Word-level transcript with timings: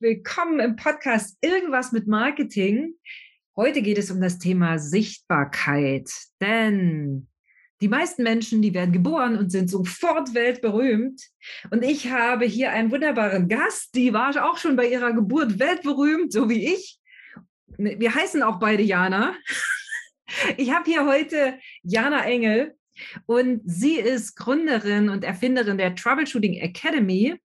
willkommen 0.00 0.60
im 0.60 0.76
Podcast 0.76 1.36
Irgendwas 1.40 1.90
mit 1.90 2.06
Marketing. 2.06 2.94
Heute 3.56 3.82
geht 3.82 3.98
es 3.98 4.12
um 4.12 4.20
das 4.20 4.38
Thema 4.38 4.78
Sichtbarkeit, 4.78 6.08
denn 6.40 7.26
die 7.80 7.88
meisten 7.88 8.22
Menschen, 8.22 8.62
die 8.62 8.74
werden 8.74 8.92
geboren 8.92 9.36
und 9.36 9.50
sind 9.50 9.68
sofort 9.68 10.34
weltberühmt. 10.34 11.20
Und 11.72 11.82
ich 11.82 12.12
habe 12.12 12.44
hier 12.44 12.70
einen 12.70 12.92
wunderbaren 12.92 13.48
Gast, 13.48 13.96
die 13.96 14.12
war 14.12 14.30
auch 14.48 14.58
schon 14.58 14.76
bei 14.76 14.88
ihrer 14.88 15.12
Geburt 15.12 15.58
weltberühmt, 15.58 16.32
so 16.32 16.48
wie 16.48 16.74
ich. 16.74 17.00
Wir 17.76 18.14
heißen 18.14 18.42
auch 18.44 18.60
beide 18.60 18.82
Jana. 18.82 19.34
Ich 20.58 20.74
habe 20.74 20.84
hier 20.84 21.06
heute 21.06 21.58
Jana 21.82 22.22
Engel 22.26 22.76
und 23.24 23.62
sie 23.64 23.94
ist 23.94 24.36
Gründerin 24.36 25.08
und 25.08 25.24
Erfinderin 25.24 25.78
der 25.78 25.94
Troubleshooting 25.94 26.52
Academy. 26.52 27.40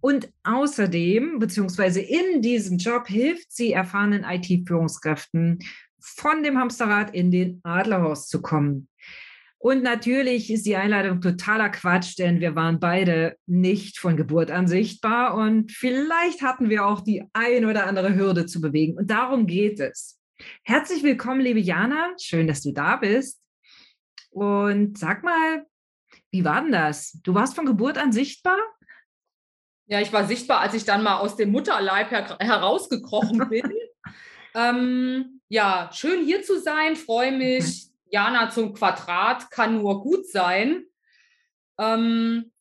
Und 0.00 0.30
außerdem, 0.44 1.38
beziehungsweise 1.38 2.00
in 2.00 2.42
diesem 2.42 2.78
Job, 2.78 3.06
hilft 3.06 3.52
sie 3.52 3.72
erfahrenen 3.72 4.24
IT-Führungskräften, 4.24 5.58
von 6.00 6.42
dem 6.42 6.58
Hamsterrad 6.58 7.14
in 7.14 7.30
den 7.30 7.60
Adlerhorst 7.62 8.30
zu 8.30 8.40
kommen. 8.40 8.88
Und 9.58 9.82
natürlich 9.82 10.50
ist 10.50 10.64
die 10.64 10.76
Einladung 10.76 11.20
totaler 11.20 11.68
Quatsch, 11.68 12.18
denn 12.18 12.40
wir 12.40 12.56
waren 12.56 12.80
beide 12.80 13.36
nicht 13.46 13.98
von 13.98 14.16
Geburt 14.16 14.50
an 14.50 14.66
sichtbar 14.66 15.34
und 15.34 15.70
vielleicht 15.70 16.40
hatten 16.40 16.70
wir 16.70 16.86
auch 16.86 17.02
die 17.02 17.24
ein 17.34 17.66
oder 17.66 17.86
andere 17.86 18.14
Hürde 18.14 18.46
zu 18.46 18.62
bewegen. 18.62 18.96
Und 18.96 19.10
darum 19.10 19.46
geht 19.46 19.78
es. 19.78 20.18
Herzlich 20.64 21.02
willkommen, 21.02 21.42
liebe 21.42 21.60
Jana. 21.60 22.14
Schön, 22.18 22.46
dass 22.46 22.62
du 22.62 22.72
da 22.72 22.96
bist. 22.96 23.38
Und 24.30 24.96
sag 24.96 25.22
mal, 25.24 25.66
wie 26.30 26.44
war 26.44 26.62
denn 26.62 26.72
das? 26.72 27.20
Du 27.22 27.34
warst 27.34 27.54
von 27.54 27.66
Geburt 27.66 27.98
an 27.98 28.12
sichtbar? 28.12 28.56
Ja, 29.90 30.00
ich 30.00 30.12
war 30.12 30.24
sichtbar, 30.24 30.60
als 30.60 30.74
ich 30.74 30.84
dann 30.84 31.02
mal 31.02 31.18
aus 31.18 31.34
dem 31.34 31.50
Mutterleib 31.50 32.12
her 32.12 32.38
herausgekrochen 32.38 33.48
bin. 33.50 33.72
ähm, 34.54 35.40
ja, 35.48 35.90
schön 35.92 36.24
hier 36.24 36.44
zu 36.44 36.60
sein, 36.60 36.94
freue 36.94 37.32
mich. 37.32 37.64
Okay. 37.64 37.90
Jana 38.12 38.50
zum 38.50 38.72
Quadrat 38.72 39.50
kann 39.50 39.78
nur 39.78 40.00
gut 40.00 40.28
sein. 40.28 40.84
Ähm, 41.76 42.52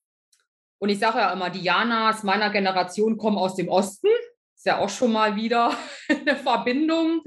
und 0.80 0.90
ich 0.90 0.98
sage 0.98 1.20
ja 1.20 1.32
immer, 1.32 1.52
die 1.52 1.62
Janas 1.62 2.24
meiner 2.24 2.50
Generation 2.50 3.16
kommen 3.16 3.38
aus 3.38 3.56
dem 3.56 3.70
Osten. 3.70 4.08
Ist 4.56 4.66
ja 4.66 4.80
auch 4.80 4.90
schon 4.90 5.12
mal 5.12 5.36
wieder 5.36 5.78
eine 6.10 6.36
Verbindung. 6.36 7.22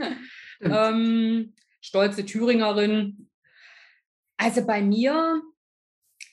Ähm, 0.60 1.55
stolze 1.80 2.27
Thüringerin. 2.27 3.30
Also 4.36 4.66
bei 4.66 4.82
mir 4.82 5.42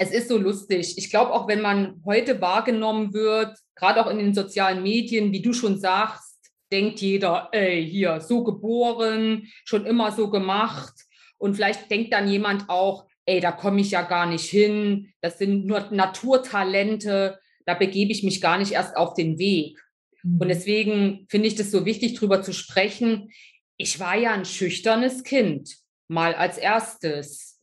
es 0.02 0.12
ist 0.12 0.30
so 0.30 0.38
lustig. 0.38 0.98
Ich 0.98 1.10
glaube, 1.10 1.34
auch 1.34 1.48
wenn 1.48 1.62
man 1.62 2.02
heute 2.06 2.40
wahrgenommen 2.40 3.14
wird, 3.14 3.58
gerade 3.76 4.04
auch 4.04 4.10
in 4.10 4.18
den 4.18 4.34
sozialen 4.34 4.82
Medien, 4.82 5.34
wie 5.34 5.42
du 5.42 5.52
schon 5.52 5.78
sagst, 5.78 6.38
denkt 6.72 7.02
jeder, 7.02 7.50
ey, 7.52 7.86
hier, 7.86 8.22
so 8.22 8.44
geboren, 8.44 9.48
schon 9.66 9.86
immer 9.86 10.14
so 10.14 10.30
gemacht. 10.30 10.94
Und 11.38 11.56
vielleicht 11.56 11.92
denkt 11.92 12.14
dann 12.14 12.30
jemand 12.30 12.70
auch, 12.70 13.08
ey, 13.26 13.42
da 13.42 13.52
komme 13.52 13.82
ich 13.82 13.92
ja 13.92 14.04
gar 14.04 14.26
nicht 14.26 14.50
hin, 14.50 15.12
das 15.22 15.38
sind 15.38 15.66
nur 15.66 15.90
Naturtalente, 15.92 17.38
da 17.66 17.74
begebe 17.74 18.14
ich 18.14 18.24
mich 18.24 18.40
gar 18.40 18.58
nicht 18.58 18.72
erst 18.72 18.96
auf 18.96 19.16
den 19.16 19.38
Weg. 19.38 19.78
Und 20.24 20.46
mhm. 20.46 20.48
deswegen 20.48 21.28
finde 21.30 21.50
ich 21.50 21.56
das 21.56 21.72
so 21.72 21.86
wichtig, 21.86 22.16
darüber 22.16 22.42
zu 22.42 22.54
sprechen. 22.54 23.32
Ich 23.76 24.00
war 24.00 24.18
ja 24.18 24.32
ein 24.32 24.46
schüchternes 24.46 25.24
Kind, 25.24 25.76
mal 26.08 26.34
als 26.36 26.58
erstes. 26.58 27.60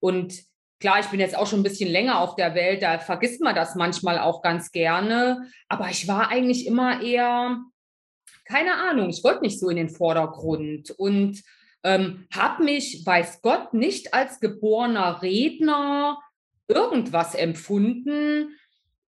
Und 0.00 0.44
Klar, 0.78 1.00
ich 1.00 1.06
bin 1.06 1.20
jetzt 1.20 1.36
auch 1.36 1.46
schon 1.46 1.60
ein 1.60 1.64
bisschen 1.64 1.90
länger 1.90 2.20
auf 2.20 2.36
der 2.36 2.54
Welt, 2.54 2.82
da 2.82 2.98
vergisst 2.98 3.40
man 3.40 3.54
das 3.54 3.76
manchmal 3.76 4.18
auch 4.18 4.42
ganz 4.42 4.72
gerne. 4.72 5.50
Aber 5.68 5.88
ich 5.88 6.06
war 6.06 6.28
eigentlich 6.28 6.66
immer 6.66 7.02
eher, 7.02 7.58
keine 8.44 8.74
Ahnung, 8.74 9.08
ich 9.08 9.24
wollte 9.24 9.40
nicht 9.40 9.58
so 9.58 9.70
in 9.70 9.76
den 9.76 9.88
Vordergrund 9.88 10.90
und 10.90 11.42
ähm, 11.82 12.26
habe 12.34 12.64
mich, 12.64 13.06
weiß 13.06 13.40
Gott, 13.40 13.72
nicht 13.72 14.12
als 14.12 14.38
geborener 14.40 15.22
Redner 15.22 16.18
irgendwas 16.68 17.34
empfunden. 17.34 18.50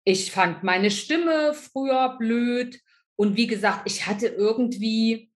Ich 0.05 0.33
fand 0.33 0.63
meine 0.63 0.91
Stimme 0.91 1.53
früher 1.53 2.17
blöd 2.17 2.81
und 3.17 3.37
wie 3.37 3.47
gesagt, 3.47 3.83
ich 3.85 4.07
hatte 4.07 4.29
irgendwie 4.29 5.31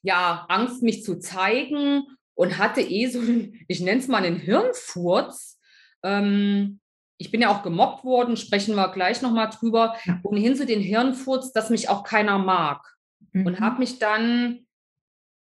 ja 0.00 0.46
Angst, 0.48 0.82
mich 0.82 1.02
zu 1.02 1.18
zeigen 1.18 2.04
und 2.34 2.58
hatte 2.58 2.80
eh 2.80 3.06
so, 3.06 3.20
ich 3.68 3.80
nenne 3.80 4.00
es 4.00 4.08
mal 4.08 4.24
einen 4.24 4.38
Hirnfurz. 4.38 5.58
Ähm, 6.02 6.80
ich 7.16 7.30
bin 7.30 7.40
ja 7.40 7.48
auch 7.48 7.62
gemobbt 7.62 8.04
worden, 8.04 8.36
sprechen 8.36 8.74
wir 8.74 8.88
gleich 8.92 9.22
nochmal 9.22 9.50
drüber. 9.50 9.96
Ja. 10.04 10.20
Ohnehin 10.24 10.56
so 10.56 10.64
den 10.64 10.80
Hirnfurz, 10.80 11.52
dass 11.52 11.70
mich 11.70 11.88
auch 11.88 12.02
keiner 12.04 12.38
mag. 12.38 12.84
Mhm. 13.32 13.46
Und 13.46 13.60
habe 13.60 13.78
mich 13.78 13.98
dann, 13.98 14.66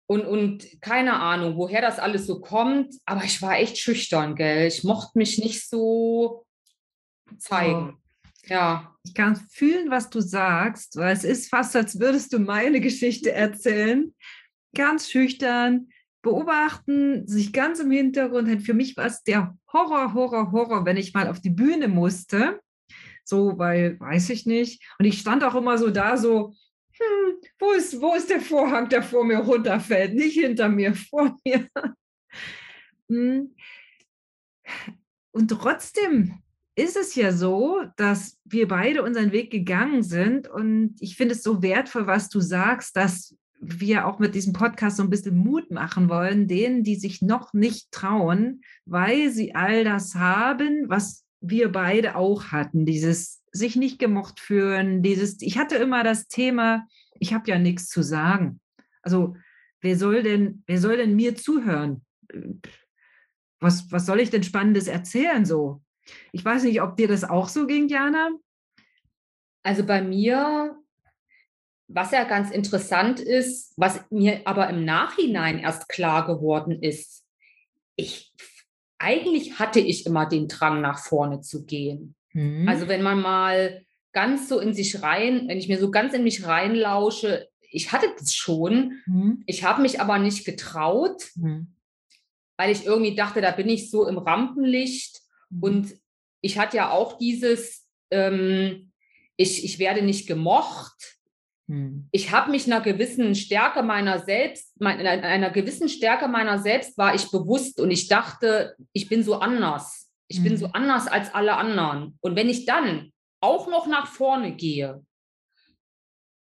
und, 0.07 0.27
und 0.27 0.81
keine 0.81 1.15
Ahnung, 1.15 1.57
woher 1.57 1.81
das 1.81 1.99
alles 1.99 2.27
so 2.27 2.41
kommt, 2.41 2.95
aber 3.07 3.25
ich 3.25 3.41
war 3.41 3.57
echt 3.57 3.79
schüchtern, 3.79 4.35
gell? 4.35 4.67
Ich 4.67 4.85
mochte 4.85 5.17
mich 5.17 5.39
nicht 5.39 5.69
so 5.69 6.45
zeigen. 7.39 7.95
Oh. 7.97 8.49
Ja. 8.49 8.95
Ich 9.05 9.15
kann 9.15 9.37
fühlen, 9.37 9.91
was 9.91 10.11
du 10.11 10.21
sagst, 10.21 10.97
weil 10.97 11.13
es 11.13 11.25
ist 11.25 11.49
fast, 11.49 11.77
als 11.77 12.01
würdest 12.01 12.33
du 12.33 12.39
meine 12.39 12.81
Geschichte 12.81 13.33
erzählen. 13.33 14.15
Ganz 14.75 15.11
schüchtern, 15.11 15.89
beobachten, 16.25 17.29
sich 17.29 17.53
ganz 17.53 17.79
im 17.79 17.93
Hintergrund. 17.93 18.63
Für 18.63 18.75
mich 18.75 18.97
war 18.97 19.07
es 19.07 19.23
der 19.23 19.57
Horror, 19.73 20.15
Horror, 20.15 20.51
Horror, 20.51 20.85
wenn 20.85 20.97
ich 20.97 21.15
mal 21.15 21.29
auf 21.29 21.41
die 21.41 21.51
Bühne 21.51 21.87
musste. 21.87 22.61
So, 23.23 23.57
weil, 23.59 23.99
weiß 24.01 24.31
ich 24.31 24.45
nicht. 24.45 24.83
Und 24.99 25.05
ich 25.05 25.21
stand 25.21 25.45
auch 25.45 25.55
immer 25.55 25.79
so 25.79 25.91
da, 25.91 26.17
so, 26.17 26.55
hm, 26.93 27.37
wo, 27.59 27.73
ist, 27.73 28.01
wo 28.01 28.15
ist 28.15 28.31
der 28.31 28.41
Vorhang, 28.41 28.89
der 28.89 29.03
vor 29.03 29.25
mir 29.25 29.39
runterfällt? 29.39 30.15
Nicht 30.15 30.35
hinter 30.35 30.69
mir, 30.69 30.95
vor 31.11 31.37
mir. 31.45 31.69
Hm. 33.09 33.55
Und 35.31 35.49
trotzdem 35.49 36.43
ist 36.77 36.97
es 36.97 37.15
ja 37.15 37.33
so, 37.33 37.83
dass 37.97 38.41
wir 38.45 38.67
beide 38.67 39.03
unseren 39.03 39.31
Weg 39.33 39.51
gegangen 39.51 40.03
sind. 40.03 40.49
Und 40.49 40.97
ich 41.01 41.17
finde 41.17 41.35
es 41.35 41.43
so 41.43 41.63
wertvoll, 41.63 42.07
was 42.07 42.29
du 42.29 42.41
sagst, 42.41 42.97
dass 42.97 43.37
wir 43.67 44.07
auch 44.07 44.19
mit 44.19 44.35
diesem 44.35 44.53
Podcast 44.53 44.97
so 44.97 45.03
ein 45.03 45.11
bisschen 45.11 45.37
Mut 45.37 45.71
machen 45.71 46.09
wollen, 46.09 46.49
denen, 46.49 46.83
die 46.83 46.97
sich 46.97 47.23
noch 47.23 47.53
nicht 47.53 47.91
trauen, 47.91 48.63
weil 48.85 49.31
sie 49.31 49.55
all 49.55 49.85
das 49.85 50.15
haben, 50.15 50.89
was 50.89 51.25
wir 51.41 51.71
beide 51.71 52.17
auch 52.17 52.47
hatten, 52.53 52.87
dieses 52.87 53.43
sich 53.53 53.77
nicht 53.77 53.99
gemocht 53.99 54.41
fühlen, 54.41 55.03
dieses, 55.03 55.41
ich 55.41 55.59
hatte 55.59 55.77
immer 55.77 56.03
das 56.03 56.27
Thema, 56.27 56.87
ich 57.21 57.33
habe 57.33 57.49
ja 57.51 57.59
nichts 57.59 57.89
zu 57.89 58.03
sagen. 58.03 58.61
Also 59.03 59.37
wer 59.81 59.97
soll 59.97 60.23
denn, 60.23 60.65
wer 60.67 60.79
soll 60.79 60.97
denn 60.97 61.15
mir 61.15 61.37
zuhören? 61.37 62.05
Was, 63.61 63.91
was 63.93 64.07
soll 64.07 64.21
ich 64.21 64.31
denn 64.31 64.43
Spannendes 64.43 64.89
erzählen 64.89 65.45
so? 65.45 65.83
Ich 66.33 66.45
weiß 66.45 66.65
nicht, 66.65 66.83
ob 66.83 66.97
dir 66.97 67.09
das 67.09 67.25
auch 67.25 67.49
so 67.49 67.67
ging, 67.67 67.89
Jana. 67.89 68.31
Also 69.63 69.87
bei 69.87 70.03
mir 70.03 70.77
was 71.95 72.11
ja 72.11 72.25
ganz 72.25 72.51
interessant 72.51 73.21
ist, 73.21 73.73
was 73.77 74.01
mir 74.11 74.41
aber 74.47 74.69
im 74.69 74.85
Nachhinein 74.85 75.61
erst 75.61 75.89
klar 75.89 76.27
geworden 76.27 76.83
ist, 76.83 77.25
ich 77.95 78.33
eigentlich 78.99 79.59
hatte 79.59 79.81
ich 79.81 80.07
immer 80.07 80.27
den 80.27 80.49
Drang 80.49 80.81
nach 80.81 80.99
vorne 80.99 81.41
zu 81.41 81.65
gehen. 81.65 82.17
Mhm. 82.33 82.69
Also 82.69 82.89
wenn 82.89 83.03
man 83.03 83.21
mal 83.21 83.85
ganz 84.13 84.49
so 84.49 84.59
in 84.59 84.75
sich 84.75 85.03
rein, 85.03 85.47
wenn 85.47 85.59
ich 85.59 85.69
mir 85.69 85.79
so 85.79 85.91
ganz 85.91 86.15
in 86.15 86.25
mich 86.25 86.47
reinlausche, 86.47 87.49
ich 87.71 87.93
hatte 87.93 88.07
das 88.19 88.35
schon, 88.35 89.01
mhm. 89.07 89.43
ich 89.47 89.63
habe 89.63 89.83
mich 89.83 90.01
aber 90.01 90.19
nicht 90.19 90.45
getraut, 90.45 91.31
mhm. 91.37 91.75
weil 92.57 92.73
ich 92.73 92.87
irgendwie 92.87 93.15
dachte, 93.15 93.41
da 93.41 93.53
bin 93.53 93.69
ich 93.69 93.91
so 93.91 94.07
im 94.09 94.19
Rampenlicht 94.19 95.21
mhm. 95.51 95.63
und 95.63 95.95
ich 96.41 96.59
hatte 96.59 96.77
ja 96.77 96.91
auch 96.91 97.19
dieses, 97.19 97.87
ähm, 98.11 98.91
ich, 99.37 99.65
ich 99.65 99.79
werde 99.79 100.03
nicht 100.03 100.27
gemocht, 100.27 101.14
hm. 101.69 102.09
Ich 102.13 102.31
habe 102.31 102.51
mich 102.51 102.67
einer 102.67 102.81
gewissen 102.81 103.35
Stärke 103.35 103.83
meiner 103.83 104.19
selbst, 104.19 104.75
einer 104.81 105.51
gewissen 105.51 105.89
Stärke 105.89 106.29
meiner 106.29 106.59
selbst 106.59 106.99
war 106.99 107.15
ich 107.15 107.31
bewusst 107.31 107.81
und 107.81 107.91
ich 107.91 108.09
dachte, 108.09 108.77
ich 108.93 109.09
bin 109.09 109.23
so 109.23 109.37
anders. 109.37 110.11
Ich 110.29 110.41
mhm. 110.41 110.45
bin 110.45 110.57
so 110.57 110.67
hm. 110.67 110.75
anders 110.75 111.07
als 111.07 111.35
alle 111.35 111.57
anderen. 111.57 112.19
Und 112.21 112.37
wenn 112.37 112.49
ich 112.49 112.67
dann 112.67 113.13
auch 113.41 113.69
noch 113.69 113.87
nach 113.87 114.07
vorne 114.07 114.55
gehe, 114.55 115.05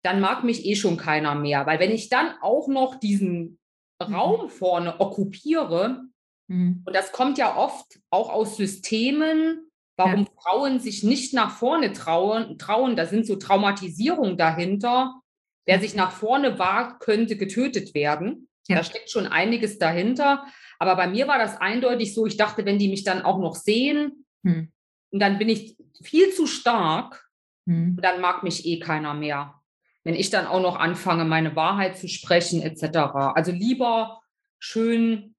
dann 0.03 0.21
mag 0.21 0.45
mich 0.45 0.65
eh 0.65 0.77
schon 0.77 0.97
keiner 0.97 1.35
mehr. 1.35 1.67
Weil 1.67 1.79
wenn 1.81 1.93
ich 1.93 2.09
dann 2.09 2.35
auch 2.41 2.69
noch 2.69 2.99
diesen 2.99 3.59
mhm. 4.01 4.15
Raum 4.15 4.49
vorne 4.49 5.01
okkupiere, 5.01 6.03
mhm. 6.47 6.83
und 6.87 6.97
das 6.97 7.13
kommt 7.13 7.37
ja 7.37 7.57
oft 7.57 8.01
auch 8.11 8.31
aus 8.31 8.57
Systemen, 8.57 9.70
warum 10.01 10.25
ja. 10.25 10.31
Frauen 10.43 10.81
sich 10.81 11.05
nicht 11.05 11.35
nach 11.35 11.51
vorne 11.51 11.93
trauen, 11.93 12.59
trauen, 12.59 12.97
da 12.97 13.05
sind 13.07 13.27
so 13.27 13.37
Traumatisierungen 13.37 14.37
dahinter. 14.37 15.21
Wer 15.67 15.79
sich 15.79 15.95
nach 15.95 16.11
vorne 16.11 16.59
wagt, 16.59 17.01
könnte 17.01 17.37
getötet 17.37 17.95
werden. 17.95 18.49
Ja. 18.67 18.77
Da 18.77 18.83
steckt 18.85 19.11
schon 19.11 19.27
einiges 19.27 19.79
dahinter. 19.79 20.47
Aber 20.79 20.97
bei 20.97 21.07
mir 21.07 21.29
war 21.29 21.39
das 21.39 21.61
eindeutig 21.61 22.15
so, 22.15 22.25
ich 22.25 22.39
dachte, 22.39 22.65
wenn 22.65 22.79
die 22.79 22.89
mich 22.89 23.05
dann 23.05 23.23
auch 23.23 23.39
noch 23.39 23.55
sehen, 23.55 24.25
hm. 24.43 24.73
und 25.11 25.21
dann 25.21 25.39
bin 25.39 25.51
ich 25.51 25.77
viel 26.03 26.33
zu 26.33 26.47
stark, 26.47 27.29
hm. 27.67 27.99
dann 28.01 28.23
mag 28.23 28.43
mich 28.43 28.65
eh 28.65 28.79
keiner 28.79 29.13
mehr. 29.15 29.61
wenn 30.03 30.15
ich 30.15 30.31
dann 30.31 30.47
auch 30.47 30.63
noch 30.63 30.77
anfange, 30.77 31.27
meine 31.27 31.55
Wahrheit 31.57 31.99
zu 31.99 32.09
sprechen, 32.09 32.63
etc. 32.63 32.97
Also 33.35 33.53
lieber 33.53 34.23
schön 34.59 35.35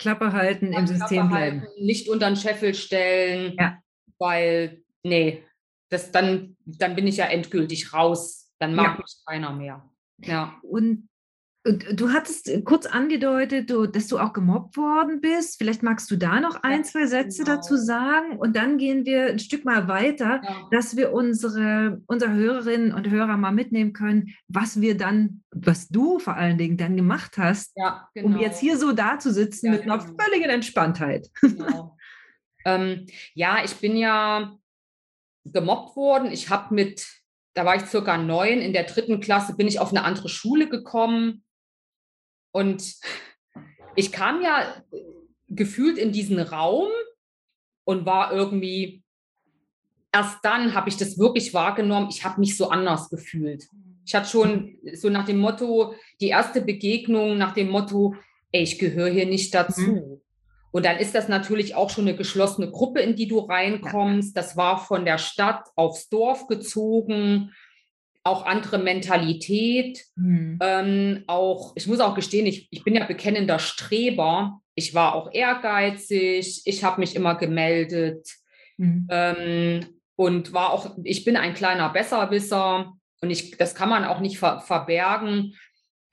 Klappe 0.00 0.32
halten, 0.32 0.72
im 0.72 0.86
System 0.86 1.28
bleiben. 1.28 1.60
Halten, 1.60 1.84
nicht 1.84 2.08
unter 2.08 2.26
den 2.26 2.36
Scheffel 2.36 2.74
stellen, 2.74 3.54
ja. 3.58 3.78
weil, 4.18 4.82
nee, 5.02 5.44
das, 5.90 6.10
dann, 6.10 6.56
dann 6.64 6.96
bin 6.96 7.06
ich 7.06 7.18
ja 7.18 7.26
endgültig 7.26 7.92
raus. 7.92 8.50
Dann 8.58 8.74
mag 8.74 8.94
ja. 8.94 8.96
mich 8.96 9.16
keiner 9.26 9.52
mehr. 9.52 9.90
Ja. 10.24 10.58
Und 10.62 11.09
Du 11.62 12.10
hattest 12.10 12.48
äh, 12.48 12.62
kurz 12.62 12.86
angedeutet, 12.86 13.70
dass 13.92 14.06
du 14.08 14.18
auch 14.18 14.32
gemobbt 14.32 14.78
worden 14.78 15.20
bist. 15.20 15.58
Vielleicht 15.58 15.82
magst 15.82 16.10
du 16.10 16.16
da 16.16 16.40
noch 16.40 16.62
ein, 16.62 16.84
zwei 16.84 17.04
Sätze 17.04 17.44
genau. 17.44 17.56
dazu 17.56 17.76
sagen. 17.76 18.38
Und 18.38 18.56
dann 18.56 18.78
gehen 18.78 19.04
wir 19.04 19.26
ein 19.26 19.38
Stück 19.38 19.66
mal 19.66 19.86
weiter, 19.86 20.40
ja. 20.42 20.68
dass 20.70 20.96
wir 20.96 21.12
unsere, 21.12 22.00
unsere 22.06 22.32
Hörerinnen 22.32 22.94
und 22.94 23.10
Hörer 23.10 23.36
mal 23.36 23.52
mitnehmen 23.52 23.92
können, 23.92 24.34
was 24.48 24.80
wir 24.80 24.96
dann, 24.96 25.42
was 25.50 25.88
du 25.88 26.18
vor 26.18 26.34
allen 26.34 26.56
Dingen 26.56 26.78
dann 26.78 26.96
gemacht 26.96 27.36
hast, 27.36 27.72
ja, 27.76 28.08
genau. 28.14 28.28
um 28.28 28.38
jetzt 28.40 28.60
hier 28.60 28.78
so 28.78 28.92
da 28.92 29.18
zu 29.18 29.30
sitzen 29.30 29.66
ja, 29.66 29.72
mit 29.72 29.82
genau. 29.82 29.94
einer 29.94 30.14
völligen 30.18 30.48
Entspanntheit. 30.48 31.28
Genau. 31.42 31.98
ähm, 32.64 33.04
ja, 33.34 33.62
ich 33.62 33.74
bin 33.74 33.98
ja 33.98 34.56
gemobbt 35.44 35.94
worden. 35.94 36.32
Ich 36.32 36.48
habe 36.48 36.74
mit 36.74 37.06
da 37.54 37.64
war 37.64 37.74
ich 37.74 37.82
circa 37.82 38.16
neun, 38.16 38.60
in 38.60 38.72
der 38.72 38.84
dritten 38.84 39.20
Klasse 39.20 39.56
bin 39.56 39.66
ich 39.66 39.80
auf 39.80 39.90
eine 39.90 40.04
andere 40.04 40.28
Schule 40.28 40.68
gekommen 40.68 41.42
und 42.52 42.94
ich 43.96 44.12
kam 44.12 44.42
ja 44.42 44.74
gefühlt 45.48 45.98
in 45.98 46.12
diesen 46.12 46.38
Raum 46.38 46.88
und 47.84 48.06
war 48.06 48.32
irgendwie, 48.32 49.02
erst 50.12 50.38
dann 50.42 50.74
habe 50.74 50.88
ich 50.88 50.96
das 50.96 51.18
wirklich 51.18 51.52
wahrgenommen, 51.54 52.08
ich 52.10 52.24
habe 52.24 52.40
mich 52.40 52.56
so 52.56 52.68
anders 52.70 53.10
gefühlt. 53.10 53.68
Ich 54.04 54.14
hatte 54.14 54.28
schon 54.28 54.78
so 54.94 55.10
nach 55.10 55.26
dem 55.26 55.38
Motto, 55.38 55.94
die 56.20 56.28
erste 56.28 56.62
Begegnung 56.62 57.36
nach 57.36 57.52
dem 57.52 57.68
Motto, 57.68 58.14
ey, 58.52 58.62
ich 58.62 58.78
gehöre 58.78 59.10
hier 59.10 59.26
nicht 59.26 59.54
dazu. 59.54 59.80
Mhm. 59.80 60.20
Und 60.72 60.86
dann 60.86 60.98
ist 60.98 61.14
das 61.14 61.28
natürlich 61.28 61.74
auch 61.74 61.90
schon 61.90 62.06
eine 62.06 62.16
geschlossene 62.16 62.70
Gruppe, 62.70 63.00
in 63.00 63.16
die 63.16 63.26
du 63.26 63.40
reinkommst. 63.40 64.36
Das 64.36 64.56
war 64.56 64.78
von 64.78 65.04
der 65.04 65.18
Stadt 65.18 65.68
aufs 65.74 66.08
Dorf 66.08 66.46
gezogen 66.46 67.52
auch 68.22 68.44
andere 68.44 68.78
Mentalität. 68.78 70.04
Mhm. 70.16 70.58
Ähm, 70.60 71.24
auch, 71.26 71.72
ich 71.76 71.86
muss 71.86 72.00
auch 72.00 72.14
gestehen, 72.14 72.46
ich, 72.46 72.68
ich 72.70 72.84
bin 72.84 72.94
ja 72.94 73.04
bekennender 73.04 73.58
Streber. 73.58 74.60
Ich 74.74 74.94
war 74.94 75.14
auch 75.14 75.32
ehrgeizig, 75.32 76.62
ich 76.64 76.84
habe 76.84 77.00
mich 77.00 77.16
immer 77.16 77.34
gemeldet 77.34 78.28
mhm. 78.76 79.06
ähm, 79.10 79.86
und 80.16 80.52
war 80.52 80.72
auch, 80.72 80.96
ich 81.04 81.24
bin 81.24 81.36
ein 81.36 81.54
kleiner 81.54 81.88
Besserwisser 81.90 82.94
und 83.20 83.30
ich, 83.30 83.56
das 83.56 83.74
kann 83.74 83.88
man 83.88 84.04
auch 84.04 84.20
nicht 84.20 84.38
ver 84.38 84.60
verbergen. 84.60 85.54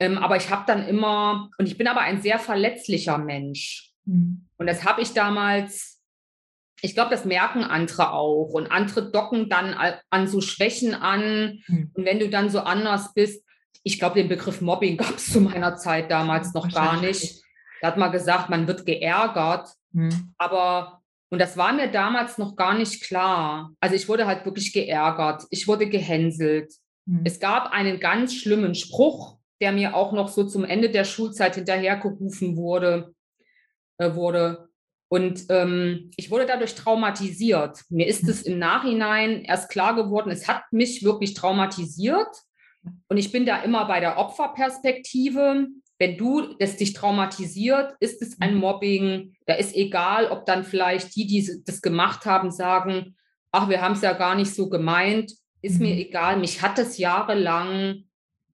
Ähm, 0.00 0.18
aber 0.18 0.36
ich 0.36 0.50
habe 0.50 0.64
dann 0.66 0.86
immer, 0.86 1.50
und 1.58 1.66
ich 1.66 1.76
bin 1.76 1.88
aber 1.88 2.00
ein 2.00 2.22
sehr 2.22 2.38
verletzlicher 2.38 3.18
Mensch. 3.18 3.92
Mhm. 4.04 4.46
Und 4.56 4.66
das 4.66 4.84
habe 4.84 5.02
ich 5.02 5.12
damals 5.12 5.97
ich 6.80 6.94
glaube, 6.94 7.10
das 7.10 7.24
merken 7.24 7.64
andere 7.64 8.12
auch 8.12 8.50
und 8.50 8.70
andere 8.70 9.10
docken 9.10 9.48
dann 9.48 9.74
an 10.10 10.28
so 10.28 10.40
Schwächen 10.40 10.94
an. 10.94 11.60
Mhm. 11.66 11.90
Und 11.94 12.04
wenn 12.04 12.18
du 12.18 12.28
dann 12.28 12.50
so 12.50 12.60
anders 12.60 13.14
bist, 13.14 13.44
ich 13.82 13.98
glaube, 13.98 14.16
den 14.16 14.28
Begriff 14.28 14.60
Mobbing 14.60 14.96
gab 14.98 15.16
es 15.16 15.32
zu 15.32 15.40
meiner 15.40 15.76
Zeit 15.76 16.10
damals 16.10 16.54
noch 16.54 16.68
gar 16.72 17.00
nicht. 17.00 17.42
Da 17.80 17.88
hat 17.88 17.96
man 17.96 18.12
gesagt, 18.12 18.50
man 18.50 18.66
wird 18.66 18.86
geärgert. 18.86 19.68
Mhm. 19.92 20.34
Aber, 20.38 21.02
und 21.30 21.40
das 21.40 21.56
war 21.56 21.72
mir 21.72 21.88
damals 21.88 22.38
noch 22.38 22.56
gar 22.56 22.76
nicht 22.76 23.02
klar. 23.02 23.72
Also 23.80 23.96
ich 23.96 24.08
wurde 24.08 24.26
halt 24.26 24.44
wirklich 24.44 24.72
geärgert. 24.72 25.44
Ich 25.50 25.66
wurde 25.66 25.88
gehänselt. 25.88 26.72
Mhm. 27.06 27.22
Es 27.24 27.40
gab 27.40 27.72
einen 27.72 27.98
ganz 27.98 28.34
schlimmen 28.34 28.74
Spruch, 28.74 29.38
der 29.60 29.72
mir 29.72 29.96
auch 29.96 30.12
noch 30.12 30.28
so 30.28 30.44
zum 30.44 30.64
Ende 30.64 30.90
der 30.90 31.04
Schulzeit 31.04 31.56
hinterhergerufen 31.56 32.56
wurde. 32.56 33.14
Äh, 33.98 34.14
wurde 34.14 34.67
und 35.08 35.46
ähm, 35.48 36.10
ich 36.16 36.30
wurde 36.30 36.46
dadurch 36.46 36.74
traumatisiert. 36.74 37.82
Mir 37.88 38.06
ist 38.06 38.22
hm. 38.22 38.28
es 38.28 38.42
im 38.42 38.58
Nachhinein 38.58 39.42
erst 39.42 39.70
klar 39.70 39.94
geworden, 39.94 40.30
es 40.30 40.46
hat 40.46 40.62
mich 40.70 41.02
wirklich 41.02 41.34
traumatisiert. 41.34 42.28
Und 43.08 43.16
ich 43.16 43.32
bin 43.32 43.44
da 43.44 43.62
immer 43.62 43.86
bei 43.86 44.00
der 44.00 44.18
Opferperspektive. 44.18 45.66
Wenn 45.98 46.16
du 46.16 46.54
es 46.58 46.76
dich 46.76 46.92
traumatisiert, 46.92 47.94
ist 48.00 48.22
es 48.22 48.40
ein 48.40 48.52
hm. 48.52 48.58
Mobbing. 48.58 49.34
Da 49.46 49.54
ist 49.54 49.74
egal, 49.74 50.30
ob 50.30 50.44
dann 50.44 50.62
vielleicht 50.62 51.16
die, 51.16 51.26
die 51.26 51.62
das 51.64 51.80
gemacht 51.80 52.26
haben, 52.26 52.50
sagen, 52.50 53.16
ach, 53.50 53.68
wir 53.68 53.80
haben 53.80 53.94
es 53.94 54.02
ja 54.02 54.12
gar 54.12 54.34
nicht 54.34 54.54
so 54.54 54.68
gemeint. 54.68 55.32
Ist 55.60 55.80
mir 55.80 55.94
mhm. 55.94 56.00
egal. 56.00 56.36
Mich 56.36 56.62
hat 56.62 56.78
es 56.78 56.98
jahrelang 56.98 58.04